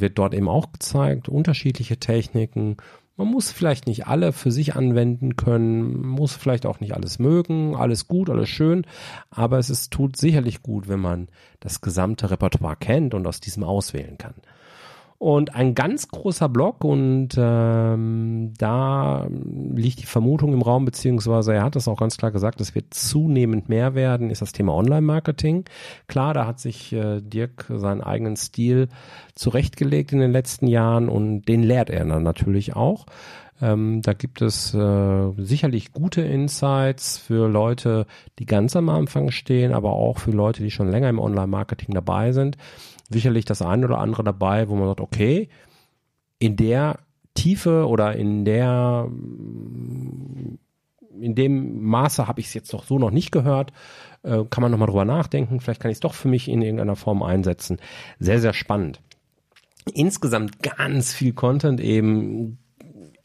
wird 0.00 0.18
dort 0.18 0.34
eben 0.34 0.48
auch 0.48 0.72
gezeigt, 0.72 1.28
unterschiedliche 1.28 1.98
Techniken. 1.98 2.76
Man 3.16 3.28
muss 3.28 3.52
vielleicht 3.52 3.86
nicht 3.86 4.06
alle 4.06 4.32
für 4.32 4.50
sich 4.50 4.74
anwenden 4.74 5.36
können, 5.36 6.06
muss 6.06 6.34
vielleicht 6.34 6.66
auch 6.66 6.80
nicht 6.80 6.94
alles 6.94 7.18
mögen, 7.18 7.76
alles 7.76 8.08
gut, 8.08 8.30
alles 8.30 8.48
schön, 8.48 8.86
aber 9.30 9.58
es 9.58 9.70
ist, 9.70 9.92
tut 9.92 10.16
sicherlich 10.16 10.62
gut, 10.62 10.88
wenn 10.88 11.00
man 11.00 11.28
das 11.60 11.80
gesamte 11.80 12.30
Repertoire 12.30 12.76
kennt 12.76 13.14
und 13.14 13.26
aus 13.26 13.40
diesem 13.40 13.64
auswählen 13.64 14.16
kann. 14.18 14.34
Und 15.22 15.54
ein 15.54 15.76
ganz 15.76 16.08
großer 16.08 16.48
Block 16.48 16.82
und 16.82 17.28
ähm, 17.38 18.54
da 18.58 19.28
liegt 19.30 20.02
die 20.02 20.06
Vermutung 20.06 20.52
im 20.52 20.62
Raum, 20.62 20.84
beziehungsweise 20.84 21.54
er 21.54 21.62
hat 21.62 21.76
es 21.76 21.86
auch 21.86 21.96
ganz 21.96 22.16
klar 22.16 22.32
gesagt, 22.32 22.60
es 22.60 22.74
wird 22.74 22.92
zunehmend 22.92 23.68
mehr 23.68 23.94
werden, 23.94 24.30
ist 24.30 24.42
das 24.42 24.50
Thema 24.50 24.74
Online-Marketing. 24.74 25.64
Klar, 26.08 26.34
da 26.34 26.44
hat 26.44 26.58
sich 26.58 26.92
äh, 26.92 27.20
Dirk 27.20 27.66
seinen 27.72 28.00
eigenen 28.00 28.34
Stil 28.34 28.88
zurechtgelegt 29.36 30.10
in 30.10 30.18
den 30.18 30.32
letzten 30.32 30.66
Jahren 30.66 31.08
und 31.08 31.44
den 31.44 31.62
lehrt 31.62 31.88
er 31.88 32.04
dann 32.04 32.24
natürlich 32.24 32.74
auch. 32.74 33.06
Ähm, 33.60 34.02
da 34.02 34.14
gibt 34.14 34.42
es 34.42 34.74
äh, 34.74 35.30
sicherlich 35.36 35.92
gute 35.92 36.22
Insights 36.22 37.18
für 37.18 37.48
Leute, 37.48 38.06
die 38.40 38.46
ganz 38.46 38.74
am 38.74 38.88
Anfang 38.88 39.30
stehen, 39.30 39.72
aber 39.72 39.92
auch 39.92 40.18
für 40.18 40.32
Leute, 40.32 40.64
die 40.64 40.72
schon 40.72 40.90
länger 40.90 41.08
im 41.08 41.20
Online-Marketing 41.20 41.94
dabei 41.94 42.32
sind 42.32 42.56
sicherlich 43.12 43.44
das 43.44 43.62
eine 43.62 43.86
oder 43.86 43.98
andere 43.98 44.24
dabei, 44.24 44.68
wo 44.68 44.74
man 44.74 44.88
sagt, 44.88 45.00
okay, 45.00 45.48
in 46.38 46.56
der 46.56 46.98
Tiefe 47.34 47.86
oder 47.86 48.14
in 48.14 48.44
der 48.44 49.08
in 51.20 51.34
dem 51.34 51.82
Maße 51.84 52.26
habe 52.26 52.40
ich 52.40 52.46
es 52.46 52.54
jetzt 52.54 52.72
doch 52.72 52.84
so 52.84 52.98
noch 52.98 53.10
nicht 53.10 53.30
gehört. 53.30 53.72
Äh, 54.22 54.44
kann 54.50 54.62
man 54.62 54.70
nochmal 54.70 54.88
drüber 54.88 55.04
nachdenken. 55.04 55.60
Vielleicht 55.60 55.80
kann 55.80 55.90
ich 55.90 55.96
es 55.96 56.00
doch 56.00 56.14
für 56.14 56.28
mich 56.28 56.48
in 56.48 56.62
irgendeiner 56.62 56.96
Form 56.96 57.22
einsetzen. 57.22 57.78
Sehr, 58.18 58.40
sehr 58.40 58.52
spannend. 58.52 59.00
Insgesamt 59.92 60.62
ganz 60.62 61.12
viel 61.12 61.32
Content 61.32 61.80
eben. 61.80 62.58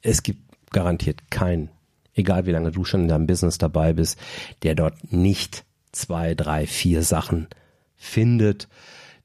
Es 0.02 0.22
gibt 0.22 0.42
garantiert 0.72 1.32
keinen, 1.32 1.70
egal 2.14 2.46
wie 2.46 2.52
lange 2.52 2.72
du 2.72 2.84
schon 2.84 3.02
in 3.02 3.08
deinem 3.08 3.28
Business 3.28 3.58
dabei 3.58 3.94
bist, 3.94 4.20
der 4.64 4.76
dort 4.76 5.12
nicht 5.12 5.66
zwei, 5.92 6.36
drei, 6.36 6.68
vier 6.68 7.04
Sachen 7.04 7.48
findet, 7.96 8.68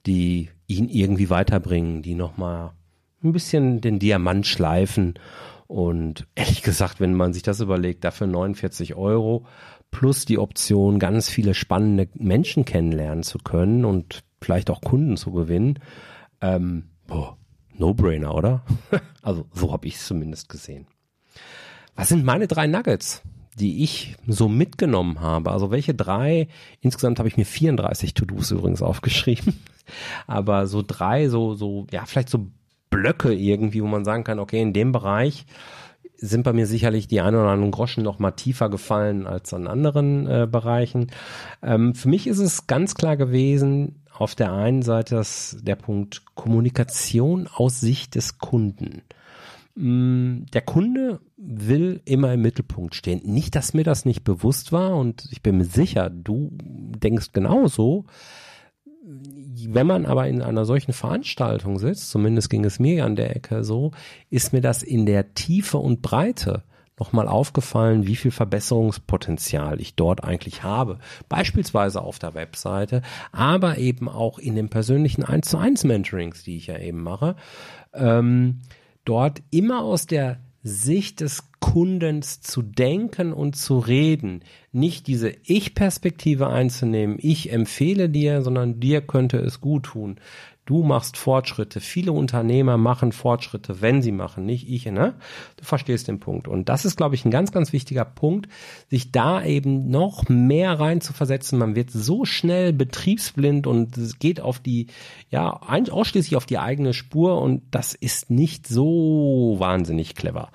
die 0.07 0.51
ihn 0.67 0.89
irgendwie 0.89 1.31
weiterbringen, 1.31 2.03
die 2.03 2.15
nochmal 2.15 2.73
ein 3.23 3.33
bisschen 3.33 3.81
den 3.81 3.99
Diamant 3.99 4.47
schleifen. 4.47 5.15
Und 5.67 6.27
ehrlich 6.35 6.63
gesagt, 6.63 7.01
wenn 7.01 7.15
man 7.15 7.33
sich 7.33 7.43
das 7.43 7.61
überlegt, 7.61 8.05
dafür 8.05 8.27
49 8.27 8.95
Euro 8.95 9.47
plus 9.91 10.25
die 10.25 10.39
Option, 10.39 10.99
ganz 10.99 11.29
viele 11.29 11.55
spannende 11.55 12.09
Menschen 12.15 12.65
kennenlernen 12.65 13.23
zu 13.23 13.39
können 13.39 13.85
und 13.85 14.25
vielleicht 14.41 14.71
auch 14.71 14.81
Kunden 14.81 15.17
zu 15.17 15.33
gewinnen, 15.33 15.79
ähm, 16.41 16.89
boah, 17.07 17.37
No-Brainer, 17.75 18.35
oder? 18.35 18.65
also 19.23 19.47
so 19.53 19.73
habe 19.73 19.87
ich 19.87 19.97
es 19.97 20.07
zumindest 20.07 20.49
gesehen. 20.49 20.87
Was 21.95 22.09
sind 22.09 22.25
meine 22.25 22.49
drei 22.49 22.67
Nuggets? 22.67 23.23
Die 23.59 23.83
ich 23.83 24.17
so 24.27 24.49
mitgenommen 24.49 25.21
habe. 25.21 25.51
Also 25.51 25.71
welche 25.71 25.95
drei, 25.95 26.49
insgesamt 26.81 27.19
habe 27.19 27.29
ich 27.29 27.37
mir 27.37 27.45
34 27.45 28.15
To-Dos 28.15 28.51
übrigens 28.51 28.83
aufgeschrieben, 28.83 29.61
aber 30.27 30.67
so 30.67 30.83
drei, 30.87 31.29
so, 31.29 31.55
so, 31.55 31.87
ja, 31.91 32.05
vielleicht 32.07 32.31
so 32.31 32.47
Blöcke 32.91 33.33
irgendwie, 33.33 33.83
wo 33.83 33.87
man 33.87 34.05
sagen 34.05 34.25
kann, 34.25 34.39
okay, 34.39 34.61
in 34.61 34.73
dem 34.73 34.93
Bereich 34.93 35.47
sind 36.17 36.45
bei 36.45 36.53
mir 36.53 36.67
sicherlich 36.67 37.09
die 37.09 37.21
ein 37.21 37.35
oder 37.35 37.49
anderen 37.49 37.73
Groschen 37.73 38.05
noch 38.05 38.21
mal 38.21 38.31
tiefer 38.31 38.69
gefallen 38.69 39.27
als 39.27 39.53
an 39.53 39.67
anderen 39.67 40.27
äh, 40.29 40.47
Bereichen. 40.49 41.11
Ähm, 41.63 41.95
für 41.95 42.09
mich 42.09 42.29
ist 42.29 42.39
es 42.39 42.69
ganz 42.69 42.95
klar 42.95 43.17
gewesen, 43.17 44.03
auf 44.13 44.37
der 44.37 44.53
einen 44.53 44.83
Seite 44.83 45.17
das, 45.17 45.57
der 45.63 45.75
Punkt 45.75 46.23
Kommunikation 46.35 47.49
aus 47.53 47.81
Sicht 47.81 48.15
des 48.15 48.39
Kunden. 48.39 49.03
Mm, 49.75 50.45
der 50.53 50.61
Kunde 50.61 51.21
will 51.37 52.03
immer 52.05 52.33
im 52.35 52.43
Mittelpunkt 52.43 52.95
stehen. 52.95 53.23
Nicht, 53.25 53.55
dass 53.55 53.75
mir 53.75 53.85
das 53.85 54.05
nicht 54.05 54.23
bewusst 54.25 54.73
war 54.73 54.97
und 54.97 55.29
ich 55.31 55.43
bin 55.43 55.57
mir 55.57 55.65
sicher, 55.65 56.11
du 56.11 56.51
denkst 56.53 57.33
genauso. 57.33 58.05
Wenn 59.05 59.87
man 59.87 60.07
aber 60.07 60.29
in 60.29 60.43
einer 60.43 60.65
solchen 60.65 60.93
Veranstaltung 60.93 61.79
sitzt, 61.79 62.11
zumindest 62.11 62.51
ging 62.51 62.65
es 62.65 62.79
mir 62.79 63.05
an 63.05 63.17
der 63.17 63.35
Ecke 63.35 63.65
so, 63.65 63.91
ist 64.31 64.53
mir 64.53 64.61
das 64.61 64.83
in 64.83 65.07
der 65.07 65.35
Tiefe 65.35 65.79
und 65.79 66.03
Breite 66.03 66.63
nochmal 66.99 67.27
aufgefallen, 67.27 68.07
wie 68.07 68.15
viel 68.15 68.31
Verbesserungspotenzial 68.31 69.81
ich 69.81 69.97
dort 69.97 70.23
eigentlich 70.23 70.63
habe. 70.63 70.99
Beispielsweise 71.29 72.01
auf 72.03 72.21
der 72.21 72.35
Webseite, 72.35 73.03
aber 73.33 73.79
eben 73.79 74.09
auch 74.09 74.39
in 74.39 74.55
den 74.55 74.69
persönlichen 74.69 75.25
1 75.25 75.49
zu 75.49 75.59
1 75.59 75.83
Mentorings, 75.83 76.45
die 76.45 76.57
ich 76.57 76.69
ja 76.69 76.79
eben 76.79 77.03
mache. 77.03 77.35
Ähm, 77.93 78.61
dort 79.05 79.43
immer 79.51 79.83
aus 79.83 80.07
der 80.07 80.41
Sicht 80.65 81.21
des 81.21 81.51
Kundens 81.59 82.41
zu 82.41 82.63
denken 82.63 83.33
und 83.33 83.57
zu 83.57 83.79
reden, 83.79 84.43
nicht 84.71 85.07
diese 85.07 85.35
Ich-Perspektive 85.45 86.49
einzunehmen, 86.49 87.19
ich 87.21 87.53
empfehle 87.53 88.09
dir, 88.09 88.43
sondern 88.43 88.79
dir 88.79 89.01
könnte 89.01 89.39
es 89.39 89.61
gut 89.61 89.85
tun. 89.85 90.17
Du 90.65 90.85
machst 90.85 91.17
Fortschritte. 91.17 91.81
Viele 91.81 92.13
Unternehmer 92.13 92.77
machen 92.77 93.11
Fortschritte, 93.11 93.81
wenn 93.81 94.01
sie 94.01 94.13
machen, 94.13 94.47
nicht 94.47 94.69
ich, 94.69 94.87
ne? 94.87 95.15
Du 95.57 95.65
verstehst 95.65 96.07
den 96.07 96.21
Punkt. 96.21 96.47
Und 96.47 96.69
das 96.69 96.85
ist, 96.85 96.97
glaube 96.97 97.17
ich, 97.17 97.25
ein 97.25 97.33
ganz, 97.33 97.51
ganz 97.51 97.73
wichtiger 97.73 98.05
Punkt, 98.05 98.49
sich 98.89 99.11
da 99.11 99.45
eben 99.45 99.91
noch 99.91 100.29
mehr 100.29 100.79
rein 100.79 101.01
zu 101.01 101.13
versetzen. 101.13 101.59
Man 101.59 101.75
wird 101.75 101.91
so 101.91 102.25
schnell 102.25 102.73
betriebsblind 102.73 103.67
und 103.67 103.97
es 103.97 104.21
geht 104.21 104.41
auf 104.41 104.61
die, 104.61 104.87
ja, 105.31 105.51
ausschließlich 105.51 106.37
auf 106.37 106.47
die 106.47 106.59
eigene 106.59 106.95
Spur 106.95 107.43
und 107.43 107.63
das 107.73 107.95
ist 107.95 108.31
nicht 108.31 108.69
so 108.69 109.57
wahnsinnig 109.59 110.15
clever. 110.15 110.53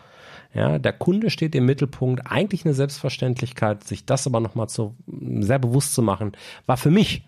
Ja, 0.54 0.80
der 0.80 0.94
Kunde 0.94 1.30
steht 1.30 1.54
im 1.54 1.66
Mittelpunkt, 1.66 2.32
eigentlich 2.32 2.64
eine 2.66 2.74
Selbstverständlichkeit, 2.74 3.84
sich 3.84 4.06
das 4.06 4.26
aber 4.26 4.40
nochmal 4.40 4.70
zu, 4.70 4.96
sehr 5.40 5.60
bewusst 5.60 5.94
zu 5.94 6.02
machen, 6.02 6.32
war 6.66 6.78
für 6.78 6.92
mich 6.92 7.28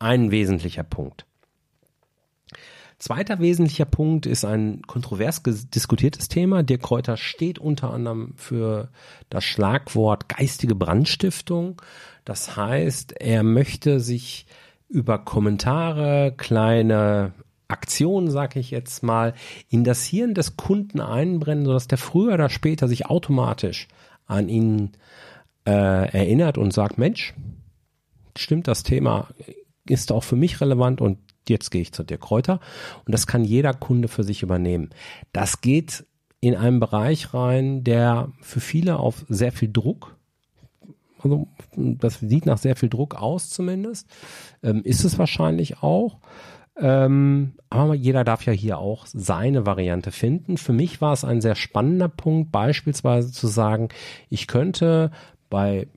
ein 0.00 0.32
wesentlicher 0.32 0.82
Punkt. 0.82 1.25
Zweiter 2.98 3.40
wesentlicher 3.40 3.84
Punkt 3.84 4.24
ist 4.24 4.46
ein 4.46 4.80
kontrovers 4.82 5.42
diskutiertes 5.42 6.28
Thema. 6.28 6.62
Dirk 6.62 6.82
Kräuter 6.82 7.18
steht 7.18 7.58
unter 7.58 7.92
anderem 7.92 8.32
für 8.36 8.88
das 9.28 9.44
Schlagwort 9.44 10.30
geistige 10.30 10.74
Brandstiftung. 10.74 11.82
Das 12.24 12.56
heißt, 12.56 13.12
er 13.20 13.42
möchte 13.42 14.00
sich 14.00 14.46
über 14.88 15.18
Kommentare, 15.18 16.32
kleine 16.36 17.34
Aktionen, 17.68 18.30
sage 18.30 18.60
ich 18.60 18.70
jetzt 18.70 19.02
mal, 19.02 19.34
in 19.68 19.84
das 19.84 20.04
Hirn 20.04 20.32
des 20.32 20.56
Kunden 20.56 21.00
einbrennen, 21.00 21.66
sodass 21.66 21.88
der 21.88 21.98
früher 21.98 22.34
oder 22.34 22.48
später 22.48 22.88
sich 22.88 23.06
automatisch 23.06 23.88
an 24.26 24.48
ihn 24.48 24.92
äh, 25.66 25.70
erinnert 25.70 26.56
und 26.56 26.72
sagt, 26.72 26.96
Mensch, 26.96 27.34
stimmt, 28.36 28.68
das 28.68 28.84
Thema 28.84 29.28
ist 29.86 30.12
auch 30.12 30.24
für 30.24 30.36
mich 30.36 30.60
relevant 30.60 31.00
und 31.00 31.18
jetzt 31.50 31.70
gehe 31.70 31.82
ich 31.82 31.92
zu 31.92 32.02
dir 32.02 32.18
Kräuter 32.18 32.60
und 33.04 33.12
das 33.12 33.26
kann 33.26 33.44
jeder 33.44 33.74
Kunde 33.74 34.08
für 34.08 34.24
sich 34.24 34.42
übernehmen. 34.42 34.90
Das 35.32 35.60
geht 35.60 36.06
in 36.40 36.54
einen 36.54 36.80
Bereich 36.80 37.34
rein, 37.34 37.82
der 37.84 38.32
für 38.40 38.60
viele 38.60 38.98
auf 38.98 39.24
sehr 39.28 39.52
viel 39.52 39.70
Druck, 39.72 40.16
also 41.22 41.48
das 41.76 42.20
sieht 42.20 42.46
nach 42.46 42.58
sehr 42.58 42.76
viel 42.76 42.88
Druck 42.88 43.14
aus 43.14 43.50
zumindest, 43.50 44.08
ähm, 44.62 44.82
ist 44.84 45.04
es 45.04 45.18
wahrscheinlich 45.18 45.82
auch. 45.82 46.18
Ähm, 46.78 47.54
aber 47.70 47.94
jeder 47.94 48.22
darf 48.22 48.44
ja 48.44 48.52
hier 48.52 48.78
auch 48.78 49.06
seine 49.06 49.64
Variante 49.64 50.12
finden. 50.12 50.58
Für 50.58 50.74
mich 50.74 51.00
war 51.00 51.14
es 51.14 51.24
ein 51.24 51.40
sehr 51.40 51.54
spannender 51.54 52.08
Punkt, 52.08 52.52
beispielsweise 52.52 53.32
zu 53.32 53.46
sagen, 53.46 53.88
ich 54.28 54.46
könnte 54.46 55.10
bei 55.48 55.88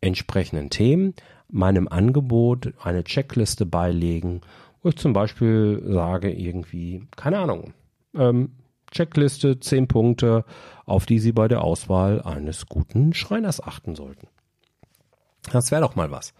entsprechenden 0.00 0.70
Themen 0.70 1.14
meinem 1.48 1.88
Angebot 1.88 2.72
eine 2.82 3.02
Checkliste 3.02 3.66
beilegen, 3.66 4.40
wo 4.82 4.88
ich 4.88 4.96
zum 4.96 5.12
Beispiel 5.12 5.82
sage, 5.86 6.32
irgendwie, 6.32 7.06
keine 7.16 7.38
Ahnung, 7.38 7.74
ähm, 8.14 8.52
Checkliste, 8.90 9.60
zehn 9.60 9.86
Punkte, 9.86 10.44
auf 10.84 11.06
die 11.06 11.20
Sie 11.20 11.32
bei 11.32 11.48
der 11.48 11.62
Auswahl 11.62 12.22
eines 12.22 12.66
guten 12.66 13.14
Schreiners 13.14 13.62
achten 13.62 13.94
sollten. 13.94 14.26
Das 15.52 15.70
wäre 15.70 15.80
doch 15.80 15.96
mal 15.96 16.10
was. 16.10 16.34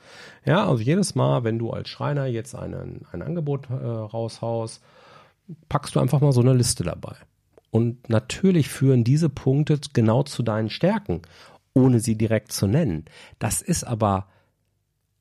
Ja, 0.44 0.68
also 0.68 0.82
jedes 0.82 1.14
Mal, 1.14 1.44
wenn 1.44 1.58
du 1.58 1.70
als 1.70 1.88
Schreiner 1.88 2.26
jetzt 2.26 2.54
einen, 2.54 3.06
ein 3.12 3.22
Angebot 3.22 3.70
äh, 3.70 3.74
raushaust, 3.74 4.82
packst 5.68 5.94
du 5.94 6.00
einfach 6.00 6.20
mal 6.20 6.32
so 6.32 6.40
eine 6.40 6.54
Liste 6.54 6.84
dabei. 6.84 7.16
Und 7.70 8.08
natürlich 8.10 8.68
führen 8.68 9.04
diese 9.04 9.28
Punkte 9.28 9.78
genau 9.92 10.24
zu 10.24 10.42
deinen 10.42 10.70
Stärken, 10.70 11.22
ohne 11.72 12.00
sie 12.00 12.16
direkt 12.16 12.52
zu 12.52 12.66
nennen. 12.66 13.04
Das 13.38 13.62
ist 13.62 13.84
aber, 13.84 14.26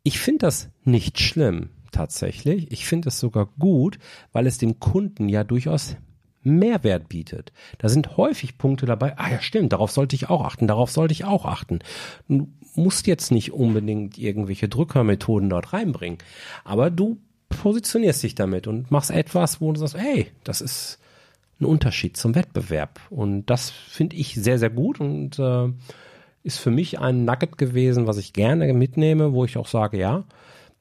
ich 0.04 0.20
finde 0.20 0.40
das 0.48 0.70
nicht 0.84 1.20
schlimm 1.20 1.70
tatsächlich. 1.92 2.72
Ich 2.72 2.86
finde 2.86 3.10
es 3.10 3.20
sogar 3.20 3.50
gut, 3.58 4.00
weil 4.32 4.48
es 4.48 4.58
dem 4.58 4.80
Kunden 4.80 5.30
ja 5.30 5.44
durchaus 5.44 5.96
Mehrwert 6.42 7.10
bietet. 7.10 7.52
Da 7.80 7.90
sind 7.90 8.18
häufig 8.18 8.58
Punkte 8.58 8.86
dabei, 8.86 9.18
ah 9.18 9.30
ja 9.30 9.42
stimmt, 9.42 9.74
darauf 9.74 9.92
sollte 9.92 10.16
ich 10.16 10.30
auch 10.30 10.44
achten, 10.44 10.68
darauf 10.68 10.90
sollte 10.90 11.12
ich 11.12 11.26
auch 11.26 11.46
achten. 11.46 11.80
Du 12.28 12.48
musst 12.76 13.08
jetzt 13.08 13.32
nicht 13.32 13.52
unbedingt 13.52 14.18
irgendwelche 14.18 14.70
Drückermethoden 14.70 15.50
dort 15.50 15.74
reinbringen, 15.74 16.20
aber 16.64 16.90
du 16.90 17.18
positionierst 17.50 18.24
dich 18.24 18.36
damit 18.36 18.68
und 18.68 18.92
machst 18.92 19.12
etwas, 19.12 19.60
wo 19.60 19.72
du 19.72 19.80
sagst, 19.80 19.98
hey, 19.98 20.28
das 20.44 20.62
ist 20.62 21.00
ein 21.60 21.66
Unterschied 21.66 22.16
zum 22.16 22.36
Wettbewerb. 22.36 23.00
Und 23.10 23.48
das 23.48 23.70
finde 23.70 24.16
ich 24.16 24.36
sehr, 24.36 24.60
sehr 24.60 24.70
gut 24.70 25.00
und 25.00 25.40
äh, 25.40 25.70
ist 26.44 26.60
für 26.60 26.72
mich 26.72 27.00
ein 27.00 27.26
Nugget 27.26 27.58
gewesen, 27.58 28.08
was 28.08 28.18
ich 28.18 28.34
gerne 28.34 28.72
mitnehme, 28.74 29.34
wo 29.34 29.44
ich 29.44 29.58
auch 29.58 29.68
sage, 29.68 29.98
ja, 29.98 30.24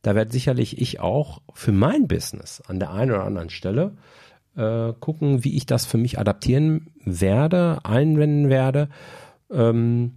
da 0.02 0.14
werde 0.14 0.32
sicherlich 0.32 0.80
ich 0.80 1.00
auch 1.00 1.42
für 1.52 1.72
mein 1.72 2.08
Business 2.08 2.62
an 2.66 2.78
der 2.78 2.92
einen 2.92 3.10
oder 3.10 3.24
anderen 3.24 3.50
Stelle 3.50 3.96
äh, 4.56 4.92
gucken, 5.00 5.44
wie 5.44 5.56
ich 5.56 5.66
das 5.66 5.86
für 5.86 5.98
mich 5.98 6.18
adaptieren 6.18 6.90
werde, 7.04 7.80
einwenden 7.84 8.48
werde, 8.48 8.88
ähm, 9.50 10.16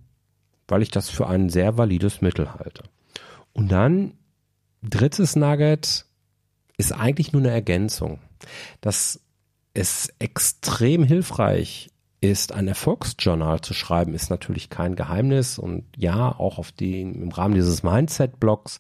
weil 0.68 0.82
ich 0.82 0.92
das 0.92 1.10
für 1.10 1.28
ein 1.28 1.50
sehr 1.50 1.78
valides 1.78 2.22
Mittel 2.22 2.54
halte. 2.54 2.84
Und 3.54 3.72
dann 3.72 4.14
drittes 4.82 5.36
Nugget 5.36 6.06
ist 6.78 6.92
eigentlich 6.92 7.34
nur 7.34 7.42
eine 7.42 7.52
Ergänzung. 7.52 8.20
Dass 8.82 9.20
es 9.74 10.14
extrem 10.20 11.04
hilfreich 11.04 11.92
ist, 12.22 12.54
ein 12.54 12.68
Erfolgsjournal 12.68 13.62
zu 13.62 13.74
schreiben, 13.74 14.14
ist 14.14 14.30
natürlich 14.30 14.70
kein 14.70 14.96
Geheimnis 14.96 15.58
und 15.58 15.86
ja, 15.98 16.32
auch 16.32 16.60
auf 16.60 16.72
die, 16.72 17.02
im 17.02 17.30
Rahmen 17.30 17.56
dieses 17.56 17.84
Mindset-Blogs 17.84 18.80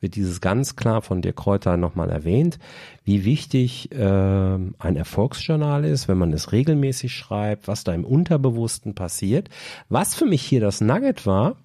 wird 0.00 0.14
dieses 0.14 0.40
ganz 0.40 0.76
klar 0.76 1.02
von 1.02 1.22
dir 1.22 1.32
Kräuter 1.32 1.76
nochmal 1.76 2.10
erwähnt, 2.10 2.58
wie 3.04 3.24
wichtig 3.24 3.90
äh, 3.92 3.98
ein 3.98 4.96
Erfolgsjournal 4.96 5.84
ist, 5.84 6.08
wenn 6.08 6.18
man 6.18 6.32
es 6.32 6.52
regelmäßig 6.52 7.12
schreibt, 7.12 7.68
was 7.68 7.84
da 7.84 7.94
im 7.94 8.04
Unterbewussten 8.04 8.94
passiert. 8.94 9.48
Was 9.88 10.14
für 10.14 10.26
mich 10.26 10.42
hier 10.42 10.60
das 10.60 10.80
Nugget 10.80 11.26
war, 11.26 11.56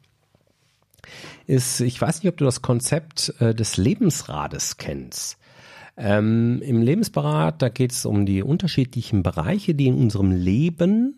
ist, 1.45 1.81
ich 1.81 1.99
weiß 1.99 2.23
nicht, 2.23 2.31
ob 2.31 2.37
du 2.37 2.45
das 2.45 2.61
Konzept 2.61 3.33
äh, 3.39 3.53
des 3.53 3.77
Lebensrades 3.77 4.77
kennst. 4.77 5.37
Ähm, 5.95 6.61
Im 6.63 6.81
Lebensberat, 6.81 7.61
da 7.61 7.69
geht 7.69 7.91
es 7.91 8.05
um 8.05 8.25
die 8.25 8.41
unterschiedlichen 8.41 9.21
Bereiche, 9.21 9.75
die 9.75 9.87
in 9.87 9.95
unserem 9.95 10.31
Leben 10.31 11.17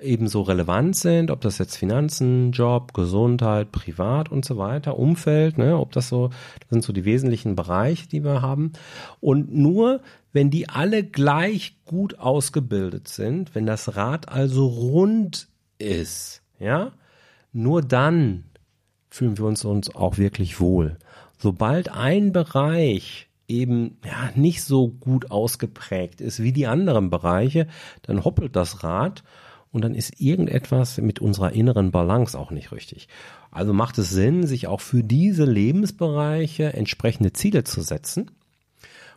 ebenso 0.00 0.42
relevant 0.42 0.96
sind, 0.96 1.30
ob 1.30 1.40
das 1.40 1.58
jetzt 1.58 1.76
Finanzen, 1.76 2.52
Job, 2.52 2.94
Gesundheit, 2.94 3.72
Privat 3.72 4.30
und 4.30 4.44
so 4.44 4.56
weiter, 4.56 4.98
Umfeld, 4.98 5.58
ne, 5.58 5.78
ob 5.78 5.92
das 5.92 6.08
so, 6.08 6.28
das 6.28 6.70
sind 6.70 6.84
so 6.84 6.92
die 6.92 7.04
wesentlichen 7.04 7.54
Bereiche, 7.54 8.08
die 8.08 8.24
wir 8.24 8.42
haben. 8.42 8.72
Und 9.20 9.54
nur 9.54 10.00
wenn 10.32 10.50
die 10.50 10.68
alle 10.68 11.04
gleich 11.04 11.76
gut 11.84 12.18
ausgebildet 12.18 13.08
sind, 13.08 13.54
wenn 13.54 13.66
das 13.66 13.96
Rad 13.96 14.28
also 14.28 14.66
rund 14.66 15.48
ist, 15.78 16.42
ja, 16.58 16.92
nur 17.52 17.82
dann 17.82 18.44
fühlen 19.08 19.38
wir 19.38 19.44
uns 19.44 19.64
uns 19.64 19.94
auch 19.94 20.18
wirklich 20.18 20.60
wohl. 20.60 20.98
Sobald 21.38 21.90
ein 21.90 22.32
Bereich 22.32 23.28
eben 23.48 23.98
ja 24.04 24.30
nicht 24.36 24.62
so 24.62 24.88
gut 24.88 25.32
ausgeprägt 25.32 26.20
ist 26.20 26.40
wie 26.40 26.52
die 26.52 26.68
anderen 26.68 27.10
Bereiche, 27.10 27.66
dann 28.02 28.24
hoppelt 28.24 28.54
das 28.54 28.84
Rad 28.84 29.24
und 29.72 29.82
dann 29.82 29.94
ist 29.94 30.20
irgendetwas 30.20 30.98
mit 30.98 31.20
unserer 31.20 31.52
inneren 31.52 31.90
Balance 31.90 32.38
auch 32.38 32.50
nicht 32.50 32.72
richtig. 32.72 33.08
Also 33.50 33.72
macht 33.72 33.98
es 33.98 34.10
Sinn, 34.10 34.46
sich 34.46 34.66
auch 34.66 34.80
für 34.80 35.02
diese 35.02 35.44
Lebensbereiche 35.44 36.72
entsprechende 36.72 37.32
Ziele 37.32 37.64
zu 37.64 37.80
setzen. 37.80 38.30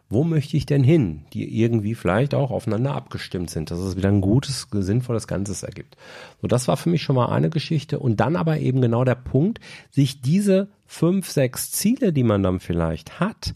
Wo 0.10 0.24
möchte 0.24 0.58
ich 0.58 0.68
denn 0.68 0.84
hin, 0.84 1.22
die 1.34 1.60
irgendwie 1.60 1.96
vielleicht 1.96 2.36
auch 2.36 2.52
aufeinander 2.52 2.94
abgestimmt 2.94 3.50
sind, 3.50 3.72
dass 3.72 3.80
es 3.80 3.96
wieder 3.96 4.10
ein 4.10 4.22
gutes, 4.22 4.68
sinnvolles 4.72 5.28
Ganzes 5.28 5.64
ergibt. 5.64 5.98
So, 6.40 6.48
das 6.48 6.68
war 6.68 6.78
für 6.78 6.90
mich 6.90 7.02
schon 7.02 7.16
mal 7.16 7.30
eine 7.30 7.50
Geschichte. 7.50 7.98
Und 7.98 8.20
dann 8.20 8.36
aber 8.36 8.60
eben 8.60 8.82
genau 8.82 9.06
der 9.06 9.16
Punkt, 9.16 9.60
sich 9.90 10.22
diese 10.22 10.68
fünf, 10.86 11.32
sechs 11.32 11.72
Ziele, 11.72 12.14
die 12.14 12.24
man 12.24 12.44
dann 12.44 12.60
vielleicht 12.60 13.20
hat, 13.20 13.56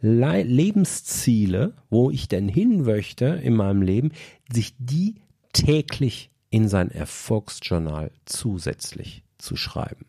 Lebensziele, 0.00 1.72
wo 1.90 2.10
ich 2.10 2.28
denn 2.28 2.48
hin 2.48 2.82
möchte 2.82 3.24
in 3.24 3.56
meinem 3.56 3.82
Leben, 3.82 4.12
sich 4.52 4.74
die 4.78 5.16
täglich 5.52 6.30
in 6.50 6.68
sein 6.68 6.90
Erfolgsjournal 6.90 8.10
zusätzlich 8.24 9.22
zu 9.38 9.56
schreiben. 9.56 10.06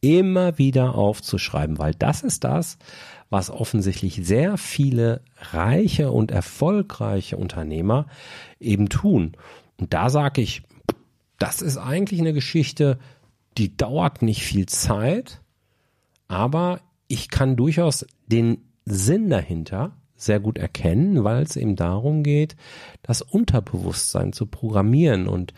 Immer 0.00 0.58
wieder 0.58 0.94
aufzuschreiben, 0.94 1.78
weil 1.78 1.94
das 1.94 2.22
ist 2.22 2.44
das, 2.44 2.78
was 3.30 3.50
offensichtlich 3.50 4.20
sehr 4.22 4.56
viele 4.56 5.20
reiche 5.36 6.10
und 6.10 6.30
erfolgreiche 6.30 7.36
Unternehmer 7.36 8.06
eben 8.60 8.88
tun. 8.88 9.32
Und 9.76 9.92
da 9.92 10.10
sage 10.10 10.40
ich, 10.40 10.62
das 11.38 11.62
ist 11.62 11.76
eigentlich 11.76 12.20
eine 12.20 12.32
Geschichte, 12.32 12.98
die 13.58 13.76
dauert 13.76 14.22
nicht 14.22 14.42
viel 14.42 14.66
Zeit, 14.66 15.40
aber 16.28 16.80
ich 17.08 17.28
kann 17.28 17.56
durchaus 17.56 18.06
den 18.26 18.64
Sinn 18.84 19.30
dahinter 19.30 19.96
sehr 20.18 20.40
gut 20.40 20.58
erkennen, 20.58 21.24
weil 21.24 21.42
es 21.42 21.56
eben 21.56 21.76
darum 21.76 22.22
geht, 22.22 22.56
das 23.02 23.22
Unterbewusstsein 23.22 24.32
zu 24.32 24.46
programmieren 24.46 25.26
und 25.28 25.54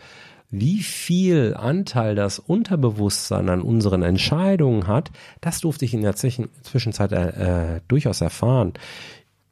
wie 0.51 0.83
viel 0.83 1.55
Anteil 1.55 2.13
das 2.13 2.37
Unterbewusstsein 2.37 3.49
an 3.49 3.61
unseren 3.61 4.03
Entscheidungen 4.03 4.85
hat, 4.85 5.09
das 5.39 5.61
durfte 5.61 5.85
ich 5.85 5.93
in 5.93 6.01
der 6.01 6.15
Zwischenzeit 6.15 7.13
äh, 7.13 7.75
äh, 7.75 7.81
durchaus 7.87 8.19
erfahren. 8.19 8.73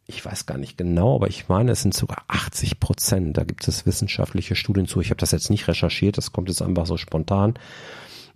Ich 0.08 0.26
weiß 0.26 0.46
gar 0.46 0.58
nicht 0.58 0.78
genau, 0.78 1.16
aber 1.16 1.28
ich 1.28 1.48
meine, 1.48 1.72
es 1.72 1.84
sind 1.84 1.94
sogar 1.94 2.24
80 2.28 2.82
Prozent. 2.82 3.38
Da 3.38 3.46
gibt 3.46 3.66
es 3.68 3.86
wissenschaftliche 3.86 4.56
Studien 4.56 4.88
zu. 4.88 5.00
Ich 5.00 5.10
habe 5.10 5.20
das 5.20 5.32
jetzt 5.32 5.50
nicht 5.50 5.68
recherchiert, 5.68 6.18
das 6.18 6.34
kommt 6.34 6.50
jetzt 6.50 6.62
einfach 6.62 6.86
so 6.86 6.98
spontan 6.98 7.54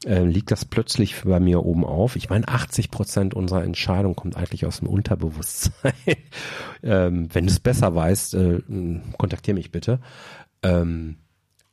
äh, 0.06 0.24
liegt 0.24 0.52
das 0.52 0.66
plötzlich 0.66 1.22
bei 1.24 1.40
mir 1.40 1.64
oben 1.64 1.86
auf. 1.86 2.16
Ich 2.16 2.30
meine, 2.30 2.48
80 2.48 2.92
Prozent 2.92 3.34
unserer 3.34 3.64
Entscheidung 3.64 4.16
kommt 4.16 4.36
eigentlich 4.36 4.66
aus 4.66 4.80
dem 4.80 4.88
Unterbewusstsein. 4.88 5.94
ähm, 6.84 7.30
wenn 7.34 7.46
du 7.46 7.52
es 7.52 7.60
besser 7.60 7.96
weißt, 7.96 8.36
äh, 8.36 8.62
kontaktiere 9.18 9.56
mich 9.56 9.72
bitte. 9.72 10.00
Ähm, 10.62 11.18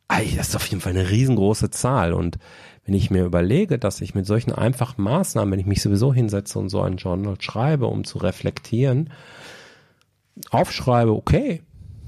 das 0.08 0.48
ist 0.48 0.56
auf 0.56 0.66
jeden 0.66 0.80
Fall 0.80 0.92
eine 0.92 1.10
riesengroße 1.10 1.70
Zahl. 1.70 2.12
Und 2.12 2.38
wenn 2.84 2.94
ich 2.94 3.10
mir 3.10 3.24
überlege, 3.24 3.78
dass 3.78 4.00
ich 4.00 4.14
mit 4.14 4.26
solchen 4.26 4.52
einfachen 4.52 5.02
Maßnahmen, 5.02 5.52
wenn 5.52 5.60
ich 5.60 5.66
mich 5.66 5.82
sowieso 5.82 6.12
hinsetze 6.12 6.58
und 6.58 6.68
so 6.68 6.80
ein 6.82 6.96
Journal 6.96 7.40
schreibe, 7.40 7.86
um 7.86 8.04
zu 8.04 8.18
reflektieren, 8.18 9.10
aufschreibe, 10.50 11.12
okay, 11.12 11.62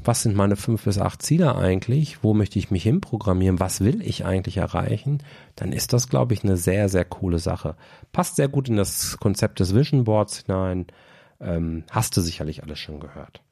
was 0.05 0.23
sind 0.23 0.37
meine 0.37 0.57
fünf 0.57 0.85
bis 0.85 0.99
acht 0.99 1.23
Ziele 1.23 1.57
eigentlich? 1.57 2.23
Wo 2.23 2.35
möchte 2.35 2.59
ich 2.59 2.71
mich 2.71 2.83
hinprogrammieren? 2.83 3.61
Was 3.61 3.81
will 3.81 4.03
ich 4.03 4.25
eigentlich 4.25 4.57
erreichen? 4.57 5.23
Dann 5.57 5.73
ist 5.73 5.93
das, 5.93 6.09
glaube 6.09 6.35
ich, 6.35 6.45
eine 6.45 6.57
sehr, 6.57 6.89
sehr 6.89 7.05
coole 7.05 7.39
Sache. 7.39 7.77
Passt 8.13 8.37
sehr 8.37 8.49
gut 8.49 8.69
in 8.69 8.77
das 8.77 9.19
Konzept 9.19 9.61
des 9.61 9.75
Vision 9.75 10.05
Boards 10.05 10.45
hinein. 10.45 10.87
Ähm, 11.41 11.85
hast 11.91 12.17
du 12.17 12.21
sicherlich 12.21 12.63
alles 12.63 12.79
schon 12.79 13.01
gehört. 13.01 13.43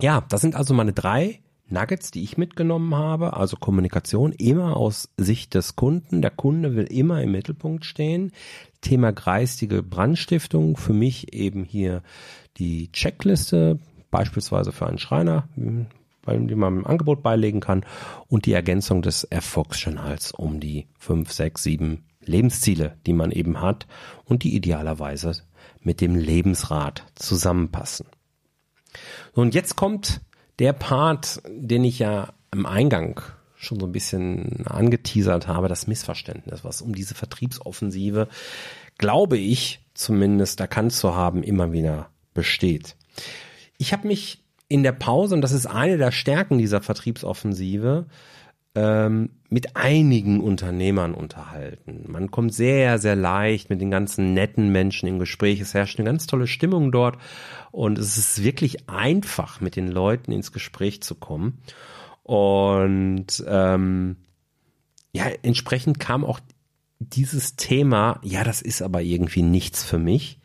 Ja, 0.00 0.22
das 0.28 0.40
sind 0.40 0.56
also 0.56 0.74
meine 0.74 0.92
drei 0.92 1.40
Nuggets, 1.68 2.10
die 2.10 2.22
ich 2.22 2.36
mitgenommen 2.36 2.94
habe. 2.94 3.36
Also 3.36 3.56
Kommunikation 3.56 4.32
immer 4.32 4.76
aus 4.76 5.08
Sicht 5.16 5.54
des 5.54 5.76
Kunden. 5.76 6.22
Der 6.22 6.30
Kunde 6.30 6.76
will 6.76 6.84
immer 6.84 7.22
im 7.22 7.32
Mittelpunkt 7.32 7.84
stehen. 7.84 8.32
Thema 8.80 9.12
geistige 9.12 9.82
Brandstiftung. 9.82 10.76
Für 10.76 10.92
mich 10.92 11.32
eben 11.32 11.64
hier 11.64 12.02
die 12.58 12.92
Checkliste 12.92 13.78
beispielsweise 14.12 14.70
für 14.70 14.86
einen 14.86 14.98
Schreiner, 14.98 15.48
bei 16.22 16.36
dem 16.36 16.58
man 16.58 16.78
ein 16.78 16.86
Angebot 16.86 17.24
beilegen 17.24 17.58
kann 17.58 17.84
und 18.28 18.46
die 18.46 18.52
Ergänzung 18.52 19.02
des 19.02 19.24
Erfolgsjournals 19.24 20.30
um 20.30 20.60
die 20.60 20.86
fünf, 20.96 21.32
sechs, 21.32 21.64
sieben 21.64 22.04
Lebensziele, 22.20 22.96
die 23.06 23.14
man 23.14 23.32
eben 23.32 23.60
hat 23.60 23.88
und 24.24 24.44
die 24.44 24.54
idealerweise 24.54 25.32
mit 25.80 26.00
dem 26.00 26.14
Lebensrat 26.14 27.06
zusammenpassen. 27.16 28.06
Und 29.32 29.56
jetzt 29.56 29.74
kommt 29.74 30.20
der 30.60 30.72
Part, 30.72 31.42
den 31.48 31.82
ich 31.82 31.98
ja 31.98 32.34
im 32.52 32.66
Eingang 32.66 33.20
schon 33.56 33.80
so 33.80 33.86
ein 33.86 33.92
bisschen 33.92 34.66
angeteasert 34.66 35.48
habe, 35.48 35.68
das 35.68 35.86
Missverständnis, 35.86 36.64
was 36.64 36.82
um 36.82 36.94
diese 36.94 37.14
Vertriebsoffensive, 37.14 38.28
glaube 38.98 39.38
ich, 39.38 39.80
zumindest 39.94 40.60
erkannt 40.60 40.92
zu 40.92 41.14
haben, 41.14 41.42
immer 41.42 41.72
wieder 41.72 42.10
besteht. 42.34 42.96
Ich 43.82 43.92
habe 43.92 44.06
mich 44.06 44.38
in 44.68 44.84
der 44.84 44.92
Pause, 44.92 45.34
und 45.34 45.40
das 45.40 45.50
ist 45.50 45.66
eine 45.66 45.98
der 45.98 46.12
Stärken 46.12 46.56
dieser 46.56 46.80
Vertriebsoffensive, 46.80 48.06
ähm, 48.76 49.30
mit 49.48 49.74
einigen 49.74 50.38
Unternehmern 50.38 51.14
unterhalten. 51.14 52.04
Man 52.06 52.30
kommt 52.30 52.54
sehr, 52.54 53.00
sehr 53.00 53.16
leicht 53.16 53.70
mit 53.70 53.80
den 53.80 53.90
ganzen 53.90 54.34
netten 54.34 54.70
Menschen 54.70 55.08
in 55.08 55.18
Gespräch. 55.18 55.60
Es 55.60 55.74
herrscht 55.74 55.98
eine 55.98 56.06
ganz 56.06 56.28
tolle 56.28 56.46
Stimmung 56.46 56.92
dort 56.92 57.18
und 57.72 57.98
es 57.98 58.16
ist 58.16 58.44
wirklich 58.44 58.88
einfach, 58.88 59.60
mit 59.60 59.74
den 59.74 59.88
Leuten 59.88 60.30
ins 60.30 60.52
Gespräch 60.52 61.02
zu 61.02 61.16
kommen. 61.16 61.58
Und 62.22 63.42
ähm, 63.48 64.14
ja, 65.12 65.24
entsprechend 65.42 65.98
kam 65.98 66.24
auch 66.24 66.38
dieses 67.00 67.56
Thema, 67.56 68.20
ja, 68.22 68.44
das 68.44 68.62
ist 68.62 68.80
aber 68.80 69.02
irgendwie 69.02 69.42
nichts 69.42 69.82
für 69.82 69.98
mich 69.98 70.38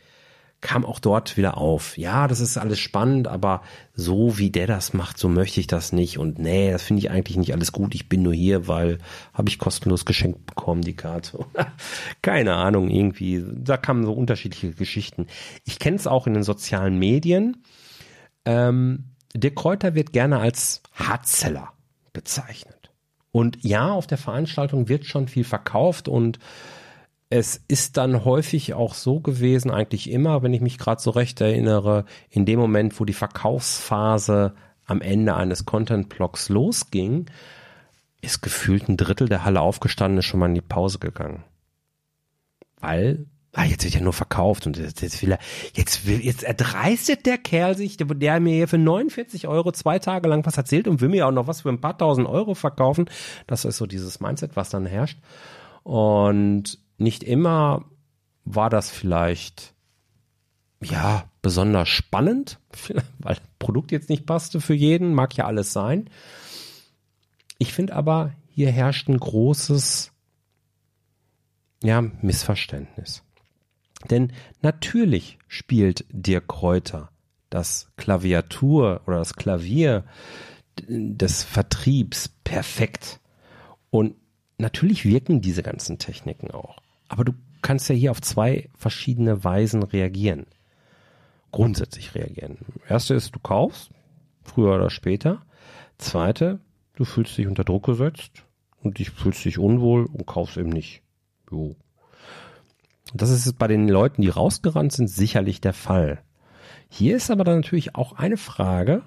kam 0.59 0.85
auch 0.85 0.99
dort 0.99 1.37
wieder 1.37 1.57
auf. 1.57 1.97
Ja, 1.97 2.27
das 2.27 2.39
ist 2.39 2.57
alles 2.57 2.79
spannend, 2.79 3.27
aber 3.27 3.61
so 3.93 4.37
wie 4.39 4.49
der 4.49 4.65
das 4.65 4.93
macht, 4.93 5.19
so 5.19 5.29
möchte 5.29 5.59
ich 5.59 5.67
das 5.67 5.91
nicht. 5.91 6.17
Und 6.17 6.39
nee, 6.39 6.71
das 6.71 6.83
finde 6.83 7.01
ich 7.01 7.11
eigentlich 7.11 7.37
nicht 7.37 7.53
alles 7.53 7.71
gut. 7.71 7.93
Ich 7.93 8.09
bin 8.09 8.23
nur 8.23 8.33
hier, 8.33 8.67
weil 8.67 8.97
habe 9.33 9.49
ich 9.49 9.59
kostenlos 9.59 10.05
geschenkt 10.05 10.45
bekommen, 10.47 10.81
die 10.81 10.95
Karte. 10.95 11.45
Keine 12.23 12.55
Ahnung, 12.55 12.89
irgendwie. 12.89 13.43
Da 13.55 13.77
kamen 13.77 14.03
so 14.03 14.13
unterschiedliche 14.13 14.71
Geschichten. 14.71 15.27
Ich 15.63 15.77
kenne 15.77 15.97
es 15.97 16.07
auch 16.07 16.25
in 16.25 16.33
den 16.33 16.43
sozialen 16.43 16.97
Medien. 16.97 17.63
Ähm, 18.45 19.11
der 19.35 19.53
Kräuter 19.53 19.93
wird 19.93 20.11
gerne 20.11 20.39
als 20.39 20.81
Hardseller 20.93 21.69
bezeichnet. 22.13 22.91
Und 23.31 23.63
ja, 23.63 23.91
auf 23.91 24.07
der 24.07 24.17
Veranstaltung 24.17 24.89
wird 24.89 25.05
schon 25.05 25.27
viel 25.27 25.43
verkauft 25.43 26.07
und 26.07 26.39
es 27.29 27.61
ist 27.67 27.97
dann 27.97 28.23
häufig 28.23 28.73
auch 28.73 28.93
so 28.93 29.19
gewesen, 29.19 29.69
eigentlich 29.69 30.09
immer, 30.09 30.43
wenn 30.43 30.53
ich 30.53 30.61
mich 30.61 30.77
gerade 30.77 31.01
so 31.01 31.11
recht 31.11 31.41
erinnere, 31.41 32.05
in 32.29 32.45
dem 32.45 32.59
Moment, 32.59 32.99
wo 32.99 33.05
die 33.05 33.13
Verkaufsphase 33.13 34.53
am 34.85 35.01
Ende 35.01 35.35
eines 35.35 35.65
Content-Blocks 35.65 36.47
losging, 36.47 37.25
ist 38.21 38.41
gefühlt 38.41 38.87
ein 38.87 38.97
Drittel 38.97 39.27
der 39.27 39.43
Halle 39.43 39.59
aufgestanden, 39.59 40.19
ist 40.19 40.25
schon 40.25 40.39
mal 40.39 40.47
in 40.47 40.55
die 40.55 40.61
Pause 40.61 40.99
gegangen. 40.99 41.43
Weil, 42.79 43.25
ah, 43.51 43.65
jetzt 43.65 43.83
wird 43.83 43.95
ja 43.95 44.01
nur 44.01 44.13
verkauft 44.13 44.65
und 44.65 44.77
jetzt, 44.77 45.01
jetzt 45.01 45.21
will 45.21 45.33
er, 45.33 45.39
jetzt 45.73 46.07
will, 46.07 46.23
jetzt 46.23 46.43
erdreistet 46.43 47.25
der 47.25 47.37
Kerl 47.37 47.75
sich, 47.75 47.97
der, 47.97 48.07
der 48.07 48.39
mir 48.39 48.53
hier 48.53 48.67
für 48.69 48.77
49 48.77 49.49
Euro 49.49 49.73
zwei 49.73 49.99
Tage 49.99 50.29
lang 50.29 50.45
was 50.45 50.55
erzählt 50.55 50.87
und 50.87 51.01
will 51.01 51.09
mir 51.09 51.27
auch 51.27 51.31
noch 51.31 51.47
was 51.47 51.61
für 51.61 51.69
ein 51.69 51.81
paar 51.81 51.97
tausend 51.97 52.27
Euro 52.27 52.53
verkaufen. 52.53 53.09
Das 53.47 53.65
ist 53.65 53.77
so 53.77 53.85
dieses 53.85 54.21
Mindset, 54.21 54.55
was 54.55 54.69
dann 54.69 54.85
herrscht. 54.85 55.19
Und 55.83 56.79
nicht 56.97 57.23
immer 57.23 57.85
war 58.45 58.69
das 58.69 58.89
vielleicht 58.89 59.73
ja 60.81 61.29
besonders 61.41 61.89
spannend, 61.89 62.59
weil 63.19 63.35
das 63.35 63.43
Produkt 63.59 63.91
jetzt 63.91 64.09
nicht 64.09 64.25
passte 64.25 64.61
für 64.61 64.73
jeden, 64.73 65.13
mag 65.13 65.35
ja 65.35 65.45
alles 65.45 65.73
sein. 65.73 66.09
Ich 67.57 67.73
finde 67.73 67.95
aber, 67.95 68.33
hier 68.49 68.71
herrscht 68.71 69.07
ein 69.09 69.17
großes 69.17 70.11
ja, 71.83 72.01
Missverständnis. 72.01 73.23
Denn 74.09 74.31
natürlich 74.61 75.37
spielt 75.47 76.05
Dirk 76.11 76.47
Kräuter 76.47 77.09
das 77.49 77.91
Klaviatur 77.95 79.01
oder 79.07 79.17
das 79.17 79.35
Klavier 79.35 80.03
des 80.87 81.43
Vertriebs 81.43 82.29
perfekt. 82.43 83.19
Und 83.89 84.15
natürlich 84.57 85.05
wirken 85.05 85.41
diese 85.41 85.63
ganzen 85.63 85.97
Techniken 85.97 86.51
auch. 86.51 86.77
Aber 87.07 87.23
du 87.23 87.33
kannst 87.61 87.89
ja 87.89 87.95
hier 87.95 88.11
auf 88.11 88.21
zwei 88.21 88.69
verschiedene 88.75 89.43
Weisen 89.43 89.83
reagieren. 89.83 90.45
Grundsätzlich 91.51 92.13
reagieren. 92.15 92.57
Erste 92.87 93.13
ist, 93.13 93.35
du 93.35 93.39
kaufst, 93.39 93.91
früher 94.43 94.75
oder 94.75 94.89
später. 94.89 95.45
Zweite, 95.97 96.59
du 96.95 97.05
fühlst 97.05 97.37
dich 97.37 97.47
unter 97.47 97.63
Druck 97.63 97.85
gesetzt 97.85 98.43
und 98.81 98.99
dich 98.99 99.11
fühlst 99.11 99.43
dich 99.45 99.57
unwohl 99.57 100.05
und 100.05 100.25
kaufst 100.25 100.57
eben 100.57 100.69
nicht. 100.69 101.01
Jo. 101.51 101.75
Das 103.13 103.29
ist 103.29 103.57
bei 103.57 103.67
den 103.67 103.87
Leuten, 103.87 104.21
die 104.21 104.29
rausgerannt 104.29 104.91
sind, 104.91 105.07
sicherlich 105.07 105.61
der 105.61 105.73
Fall. 105.73 106.21
Hier 106.89 107.15
ist 107.15 107.31
aber 107.31 107.43
dann 107.43 107.57
natürlich 107.57 107.95
auch 107.95 108.13
eine 108.13 108.37
Frage, 108.37 109.03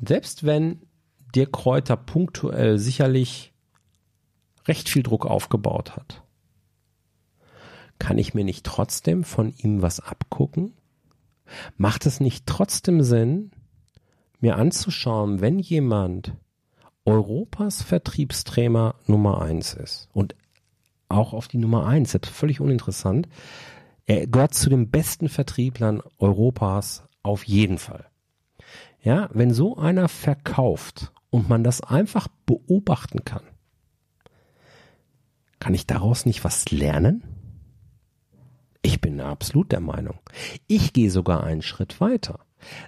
selbst 0.00 0.44
wenn 0.44 0.82
dir 1.34 1.50
Kräuter 1.50 1.96
punktuell 1.96 2.78
sicherlich 2.78 3.52
recht 4.68 4.88
viel 4.88 5.02
Druck 5.02 5.26
aufgebaut 5.26 5.96
hat. 5.96 6.22
Kann 7.98 8.18
ich 8.18 8.34
mir 8.34 8.44
nicht 8.44 8.64
trotzdem 8.64 9.24
von 9.24 9.52
ihm 9.56 9.82
was 9.82 10.00
abgucken? 10.00 10.74
Macht 11.76 12.06
es 12.06 12.20
nicht 12.20 12.46
trotzdem 12.46 13.02
Sinn, 13.02 13.50
mir 14.40 14.56
anzuschauen, 14.56 15.40
wenn 15.40 15.58
jemand 15.58 16.34
Europas 17.04 17.82
Vertriebstrainer 17.82 18.94
Nummer 19.06 19.40
eins 19.40 19.74
ist 19.74 20.08
und 20.12 20.36
auch 21.08 21.32
auf 21.32 21.48
die 21.48 21.58
Nummer 21.58 21.86
eins, 21.86 22.14
ist 22.14 22.26
völlig 22.26 22.60
uninteressant. 22.60 23.28
Er 24.04 24.26
gehört 24.26 24.54
zu 24.54 24.68
den 24.68 24.90
besten 24.90 25.28
Vertrieblern 25.28 26.02
Europas 26.18 27.04
auf 27.22 27.44
jeden 27.44 27.78
Fall. 27.78 28.06
Ja, 29.00 29.30
wenn 29.32 29.52
so 29.54 29.76
einer 29.76 30.08
verkauft 30.08 31.12
und 31.30 31.48
man 31.48 31.64
das 31.64 31.80
einfach 31.80 32.28
beobachten 32.46 33.24
kann, 33.24 33.42
kann 35.58 35.74
ich 35.74 35.86
daraus 35.86 36.26
nicht 36.26 36.44
was 36.44 36.70
lernen? 36.70 37.22
Ich 38.82 39.00
bin 39.00 39.20
absolut 39.20 39.72
der 39.72 39.80
Meinung. 39.80 40.18
Ich 40.66 40.92
gehe 40.92 41.10
sogar 41.10 41.44
einen 41.44 41.62
Schritt 41.62 42.00
weiter. 42.00 42.40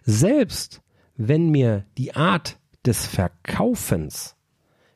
Selbst 0.03 0.83
wenn 1.17 1.51
mir 1.51 1.85
die 1.99 2.15
Art 2.15 2.59
des 2.87 3.07
Verkaufens, 3.07 4.37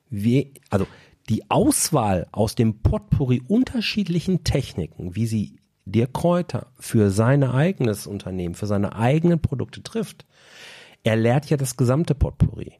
wie, 0.08 0.54
also 0.70 0.86
die 1.28 1.50
Auswahl 1.50 2.26
aus 2.32 2.54
dem 2.54 2.80
Potpourri 2.80 3.42
unterschiedlichen 3.46 4.44
Techniken, 4.44 5.16
wie 5.16 5.26
sie 5.26 5.56
der 5.84 6.06
Kräuter 6.06 6.68
für 6.78 7.10
sein 7.10 7.44
eigenes 7.44 8.06
Unternehmen, 8.06 8.54
für 8.54 8.66
seine 8.66 8.96
eigenen 8.96 9.40
Produkte 9.40 9.82
trifft, 9.82 10.24
er 11.02 11.16
lehrt 11.16 11.50
ja 11.50 11.56
das 11.56 11.76
gesamte 11.76 12.14
Potpourri 12.14 12.78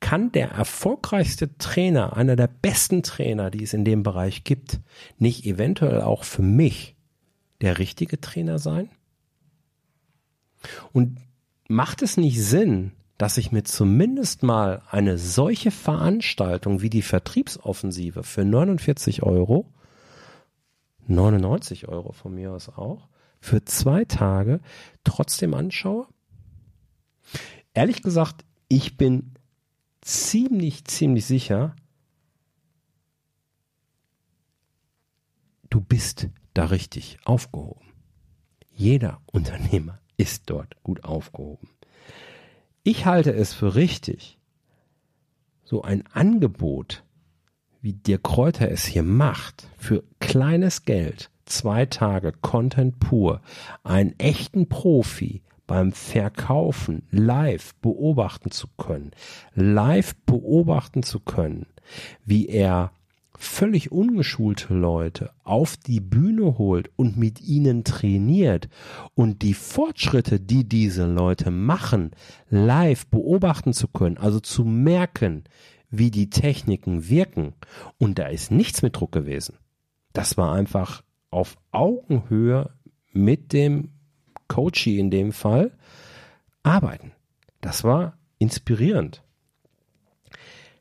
kann 0.00 0.32
der 0.32 0.50
erfolgreichste 0.50 1.56
Trainer, 1.58 2.16
einer 2.16 2.36
der 2.36 2.48
besten 2.48 3.02
Trainer, 3.02 3.50
die 3.50 3.62
es 3.62 3.74
in 3.74 3.84
dem 3.84 4.02
Bereich 4.02 4.44
gibt, 4.44 4.80
nicht 5.18 5.44
eventuell 5.44 6.02
auch 6.02 6.24
für 6.24 6.42
mich 6.42 6.96
der 7.60 7.78
richtige 7.78 8.20
Trainer 8.20 8.58
sein? 8.58 8.90
Und 10.92 11.18
macht 11.68 12.02
es 12.02 12.16
nicht 12.16 12.42
Sinn, 12.42 12.92
dass 13.18 13.38
ich 13.38 13.52
mir 13.52 13.64
zumindest 13.64 14.42
mal 14.42 14.82
eine 14.90 15.18
solche 15.18 15.70
Veranstaltung 15.70 16.82
wie 16.82 16.90
die 16.90 17.02
Vertriebsoffensive 17.02 18.22
für 18.22 18.44
49 18.44 19.22
Euro, 19.22 19.72
99 21.06 21.88
Euro 21.88 22.12
von 22.12 22.34
mir 22.34 22.52
aus 22.52 22.68
auch, 22.68 23.08
für 23.40 23.64
zwei 23.64 24.04
Tage 24.04 24.60
trotzdem 25.04 25.54
anschaue? 25.54 26.06
Ehrlich 27.74 28.02
gesagt, 28.02 28.44
ich 28.68 28.96
bin 28.96 29.35
ziemlich, 30.06 30.84
ziemlich 30.84 31.26
sicher, 31.26 31.74
du 35.68 35.80
bist 35.80 36.28
da 36.54 36.66
richtig 36.66 37.18
aufgehoben. 37.24 37.92
Jeder 38.72 39.20
Unternehmer 39.26 39.98
ist 40.16 40.44
dort 40.46 40.80
gut 40.84 41.04
aufgehoben. 41.04 41.68
Ich 42.84 43.04
halte 43.04 43.34
es 43.34 43.52
für 43.52 43.74
richtig, 43.74 44.38
so 45.64 45.82
ein 45.82 46.06
Angebot, 46.12 47.02
wie 47.80 47.94
der 47.94 48.18
Kräuter 48.18 48.70
es 48.70 48.84
hier 48.84 49.02
macht, 49.02 49.68
für 49.76 50.04
kleines 50.20 50.84
Geld, 50.84 51.30
zwei 51.46 51.84
Tage 51.84 52.30
Content 52.32 53.00
pur, 53.00 53.40
einen 53.82 54.16
echten 54.18 54.68
Profi, 54.68 55.42
beim 55.66 55.92
Verkaufen 55.92 57.02
live 57.10 57.74
beobachten 57.76 58.50
zu 58.50 58.68
können, 58.76 59.10
live 59.54 60.14
beobachten 60.26 61.02
zu 61.02 61.20
können, 61.20 61.66
wie 62.24 62.46
er 62.46 62.92
völlig 63.38 63.92
ungeschulte 63.92 64.74
Leute 64.74 65.30
auf 65.44 65.76
die 65.76 66.00
Bühne 66.00 66.58
holt 66.58 66.90
und 66.96 67.16
mit 67.16 67.40
ihnen 67.40 67.84
trainiert 67.84 68.68
und 69.14 69.42
die 69.42 69.54
Fortschritte, 69.54 70.40
die 70.40 70.68
diese 70.68 71.06
Leute 71.06 71.50
machen, 71.50 72.12
live 72.48 73.06
beobachten 73.06 73.72
zu 73.72 73.88
können, 73.88 74.16
also 74.16 74.40
zu 74.40 74.64
merken, 74.64 75.44
wie 75.90 76.10
die 76.10 76.30
Techniken 76.30 77.08
wirken. 77.08 77.54
Und 77.98 78.18
da 78.18 78.26
ist 78.26 78.50
nichts 78.50 78.82
mit 78.82 78.96
Druck 78.96 79.12
gewesen. 79.12 79.58
Das 80.12 80.36
war 80.36 80.52
einfach 80.52 81.02
auf 81.30 81.56
Augenhöhe 81.72 82.70
mit 83.12 83.52
dem 83.52 83.90
Coachie 84.48 84.98
in 84.98 85.10
dem 85.10 85.32
Fall, 85.32 85.72
arbeiten. 86.62 87.12
Das 87.60 87.84
war 87.84 88.16
inspirierend. 88.38 89.22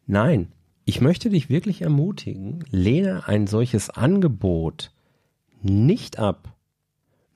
Nein, 0.05 0.51
ich 0.85 1.01
möchte 1.01 1.29
dich 1.29 1.49
wirklich 1.49 1.81
ermutigen, 1.81 2.63
lehne 2.69 3.27
ein 3.27 3.47
solches 3.47 3.89
Angebot 3.89 4.91
nicht 5.61 6.19
ab, 6.19 6.55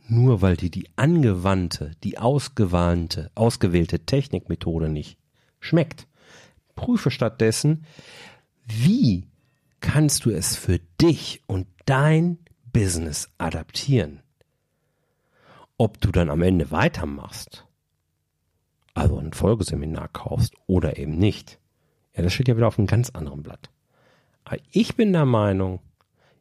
nur 0.07 0.41
weil 0.41 0.55
dir 0.55 0.69
die 0.69 0.87
angewandte, 0.95 1.91
die 2.03 2.19
ausgewandte, 2.19 3.31
ausgewählte 3.33 4.05
Technikmethode 4.05 4.89
nicht 4.89 5.17
schmeckt. 5.59 6.07
Prüfe 6.75 7.11
stattdessen, 7.11 7.85
wie 8.65 9.27
kannst 9.79 10.25
du 10.25 10.29
es 10.29 10.55
für 10.55 10.79
dich 11.01 11.41
und 11.47 11.67
dein 11.85 12.37
Business 12.71 13.29
adaptieren. 13.37 14.21
Ob 15.79 16.01
du 16.01 16.11
dann 16.11 16.29
am 16.29 16.41
Ende 16.41 16.71
weitermachst, 16.71 17.65
also 18.93 19.17
ein 19.17 19.31
Folgeseminar 19.31 20.09
kaufst 20.09 20.53
oder 20.67 20.97
eben 20.97 21.17
nicht, 21.17 21.57
ja, 22.13 22.21
das 22.21 22.33
steht 22.33 22.49
ja 22.49 22.57
wieder 22.57 22.67
auf 22.67 22.77
einem 22.77 22.85
ganz 22.85 23.11
anderen 23.11 23.43
Blatt. 23.43 23.69
Aber 24.43 24.57
ich 24.71 24.97
bin 24.97 25.13
der 25.13 25.25
Meinung, 25.25 25.79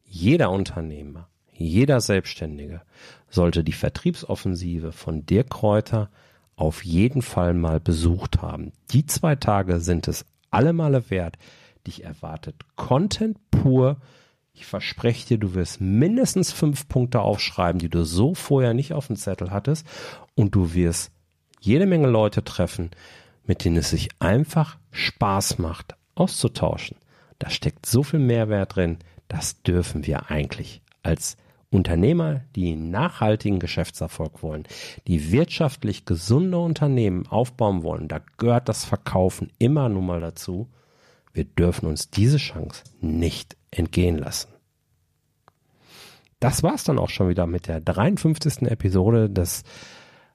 jeder 0.05 0.51
Unternehmer, 0.51 1.29
jeder 1.53 2.01
Selbstständige 2.01 2.83
sollte 3.31 3.62
die 3.62 3.72
Vertriebsoffensive 3.72 4.90
von 4.90 5.24
Dirk 5.24 5.51
Kräuter 5.51 6.11
auf 6.57 6.85
jeden 6.85 7.22
Fall 7.22 7.55
mal 7.55 7.79
besucht 7.79 8.42
haben. 8.42 8.72
Die 8.90 9.07
zwei 9.07 9.37
Tage 9.37 9.79
sind 9.79 10.09
es 10.09 10.27
alle 10.51 10.72
Male 10.72 11.11
wert. 11.11 11.38
Dich 11.87 12.03
erwartet 12.03 12.57
Content 12.74 13.38
pur. 13.53 13.98
Ich 14.58 14.66
verspreche 14.66 15.24
dir, 15.28 15.38
du 15.38 15.54
wirst 15.54 15.80
mindestens 15.80 16.50
fünf 16.50 16.88
Punkte 16.88 17.20
aufschreiben, 17.20 17.78
die 17.78 17.88
du 17.88 18.04
so 18.04 18.34
vorher 18.34 18.74
nicht 18.74 18.92
auf 18.92 19.06
dem 19.06 19.14
Zettel 19.14 19.52
hattest. 19.52 19.86
Und 20.34 20.56
du 20.56 20.74
wirst 20.74 21.12
jede 21.60 21.86
Menge 21.86 22.08
Leute 22.08 22.42
treffen, 22.42 22.90
mit 23.44 23.64
denen 23.64 23.76
es 23.76 23.90
sich 23.90 24.08
einfach 24.18 24.76
Spaß 24.90 25.58
macht, 25.58 25.94
auszutauschen. 26.16 26.96
Da 27.38 27.50
steckt 27.50 27.86
so 27.86 28.02
viel 28.02 28.18
Mehrwert 28.18 28.74
drin, 28.74 28.98
das 29.28 29.62
dürfen 29.62 30.08
wir 30.08 30.28
eigentlich 30.28 30.82
als 31.04 31.36
Unternehmer, 31.70 32.40
die 32.56 32.74
nachhaltigen 32.74 33.60
Geschäftserfolg 33.60 34.42
wollen, 34.42 34.64
die 35.06 35.30
wirtschaftlich 35.30 36.04
gesunde 36.04 36.58
Unternehmen 36.58 37.28
aufbauen 37.28 37.84
wollen, 37.84 38.08
da 38.08 38.20
gehört 38.38 38.68
das 38.68 38.84
Verkaufen 38.84 39.52
immer 39.60 39.88
nun 39.88 40.06
mal 40.06 40.20
dazu. 40.20 40.68
Wir 41.32 41.44
dürfen 41.44 41.86
uns 41.86 42.10
diese 42.10 42.38
Chance 42.38 42.84
nicht 43.00 43.56
entgehen 43.70 44.18
lassen. 44.18 44.48
Das 46.40 46.62
war's 46.62 46.84
dann 46.84 46.98
auch 46.98 47.10
schon 47.10 47.28
wieder 47.28 47.46
mit 47.46 47.66
der 47.66 47.80
53. 47.80 48.62
Episode 48.62 49.28
des 49.28 49.64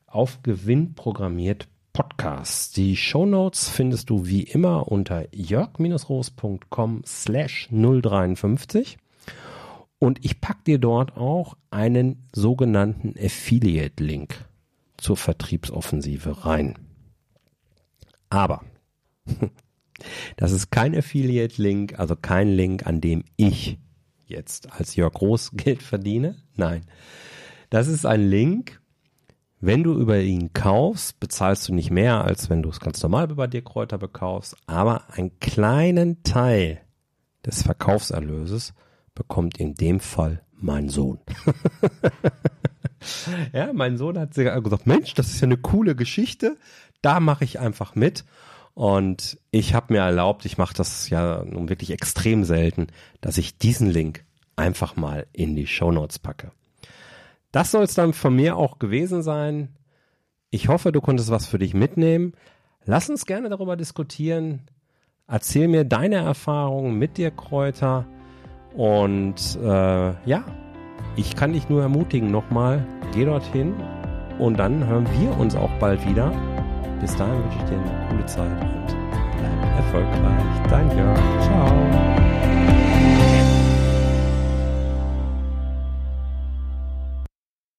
Auf 0.06 0.44
Gewinn 0.44 0.96
programmiert 0.96 1.68
Podcasts. 1.94 2.72
Die 2.72 2.98
Show 2.98 3.26
Notes 3.26 3.70
findest 3.70 4.10
du 4.10 4.26
wie 4.26 4.44
immer 4.44 4.92
unter 4.92 5.34
jörg-roos.com 5.34 7.04
slash 7.06 7.70
053. 7.72 8.98
Und 10.00 10.26
ich 10.26 10.42
pack 10.42 10.66
dir 10.66 10.80
dort 10.80 11.16
auch 11.16 11.56
einen 11.70 12.28
sogenannten 12.34 13.14
Affiliate-Link 13.18 14.46
zur 14.98 15.16
Vertriebsoffensive 15.16 16.46
rein. 16.46 16.80
Aber 18.30 18.62
das 20.38 20.52
ist 20.52 20.72
kein 20.72 20.96
Affiliate-Link, 20.96 22.00
also 22.00 22.16
kein 22.16 22.50
Link, 22.50 22.86
an 22.86 23.02
dem 23.02 23.24
ich 23.36 23.78
jetzt 24.26 24.72
als 24.74 24.96
Jörg 24.96 25.14
Groß 25.14 25.52
Geld 25.54 25.84
verdiene. 25.84 26.38
Nein. 26.56 26.86
Das 27.70 27.88
ist 27.88 28.06
ein 28.06 28.28
Link, 28.28 28.82
wenn 29.60 29.84
du 29.84 29.98
über 29.98 30.20
ihn 30.20 30.52
kaufst, 30.54 31.20
bezahlst 31.20 31.70
du 31.70 31.74
nicht 31.74 31.90
mehr, 31.90 32.26
als 32.26 32.50
wenn 32.50 32.62
du 32.62 32.70
es 32.70 32.80
ganz 32.80 33.02
normal 33.02 33.28
bei 33.28 33.48
dir 33.48 33.64
Kräuter 33.64 33.98
bekaufst, 33.98 34.58
aber 34.68 35.10
einen 35.14 35.40
kleinen 35.40 36.22
Teil 36.24 36.82
des 37.46 37.64
Verkaufserlöses 37.64 38.74
bekommt 39.16 39.58
in 39.60 39.74
dem 39.76 40.00
Fall 40.00 40.44
mein 40.52 40.90
Sohn. 40.90 41.20
ja, 43.54 43.72
mein 43.74 43.98
Sohn 43.98 44.18
hat 44.18 44.34
gesagt, 44.34 44.86
Mensch, 44.88 45.14
das 45.14 45.30
ist 45.30 45.42
ja 45.42 45.46
eine 45.46 45.58
coole 45.58 45.96
Geschichte. 45.96 46.58
Da 47.02 47.20
mache 47.20 47.44
ich 47.44 47.60
einfach 47.60 47.96
mit. 47.96 48.26
Und 48.74 49.38
ich 49.52 49.74
habe 49.74 49.94
mir 49.94 50.00
erlaubt, 50.00 50.46
ich 50.46 50.58
mache 50.58 50.74
das 50.74 51.10
ja 51.10 51.44
nun 51.46 51.70
wirklich 51.70 51.92
extrem 51.92 52.44
selten, 52.44 52.88
dass 53.22 53.38
ich 53.38 53.58
diesen 53.58 53.90
Link 53.90 54.24
einfach 54.56 54.96
mal 54.96 55.28
in 55.32 55.56
die 55.56 55.68
Show 55.68 55.92
Notes 55.92 56.20
packe. 56.20 56.52
Das 57.52 57.72
soll 57.72 57.84
es 57.84 57.94
dann 57.94 58.14
von 58.14 58.36
mir 58.36 58.58
auch 58.58 58.80
gewesen 58.80 59.22
sein. 59.22 59.70
Ich 60.50 60.68
hoffe, 60.70 60.92
du 60.92 61.02
konntest 61.02 61.30
was 61.30 61.46
für 61.46 61.60
dich 61.60 61.74
mitnehmen. 61.74 62.34
Lass 62.86 63.10
uns 63.10 63.26
gerne 63.26 63.50
darüber 63.50 63.78
diskutieren. 63.78 64.62
Erzähl 65.28 65.68
mir 65.68 65.84
deine 65.84 66.18
Erfahrungen 66.18 66.98
mit 66.98 67.18
dir 67.18 67.32
Kräuter. 67.32 68.06
Und 68.76 69.58
äh, 69.62 70.28
ja, 70.28 70.44
ich 71.16 71.36
kann 71.36 71.54
dich 71.54 71.70
nur 71.70 71.82
ermutigen, 71.84 72.32
nochmal, 72.32 72.86
geh 73.14 73.26
dorthin 73.26 73.76
und 74.40 74.58
dann 74.58 74.88
hören 74.88 75.08
wir 75.20 75.38
uns 75.38 75.56
auch 75.56 75.72
bald 75.80 76.08
wieder. 76.08 76.32
Bis 77.04 77.18
dahin 77.18 77.44
wünsche 77.44 77.58
ich 77.58 77.64
dir 77.66 77.76
eine 77.76 78.08
coole 78.08 78.26
Zeit 78.26 78.50
und 78.50 78.88
bleib 79.38 79.76
erfolgreich. 79.76 80.70
Dein 80.70 80.98
Jörg. 80.98 81.20
Ciao. 81.42 82.53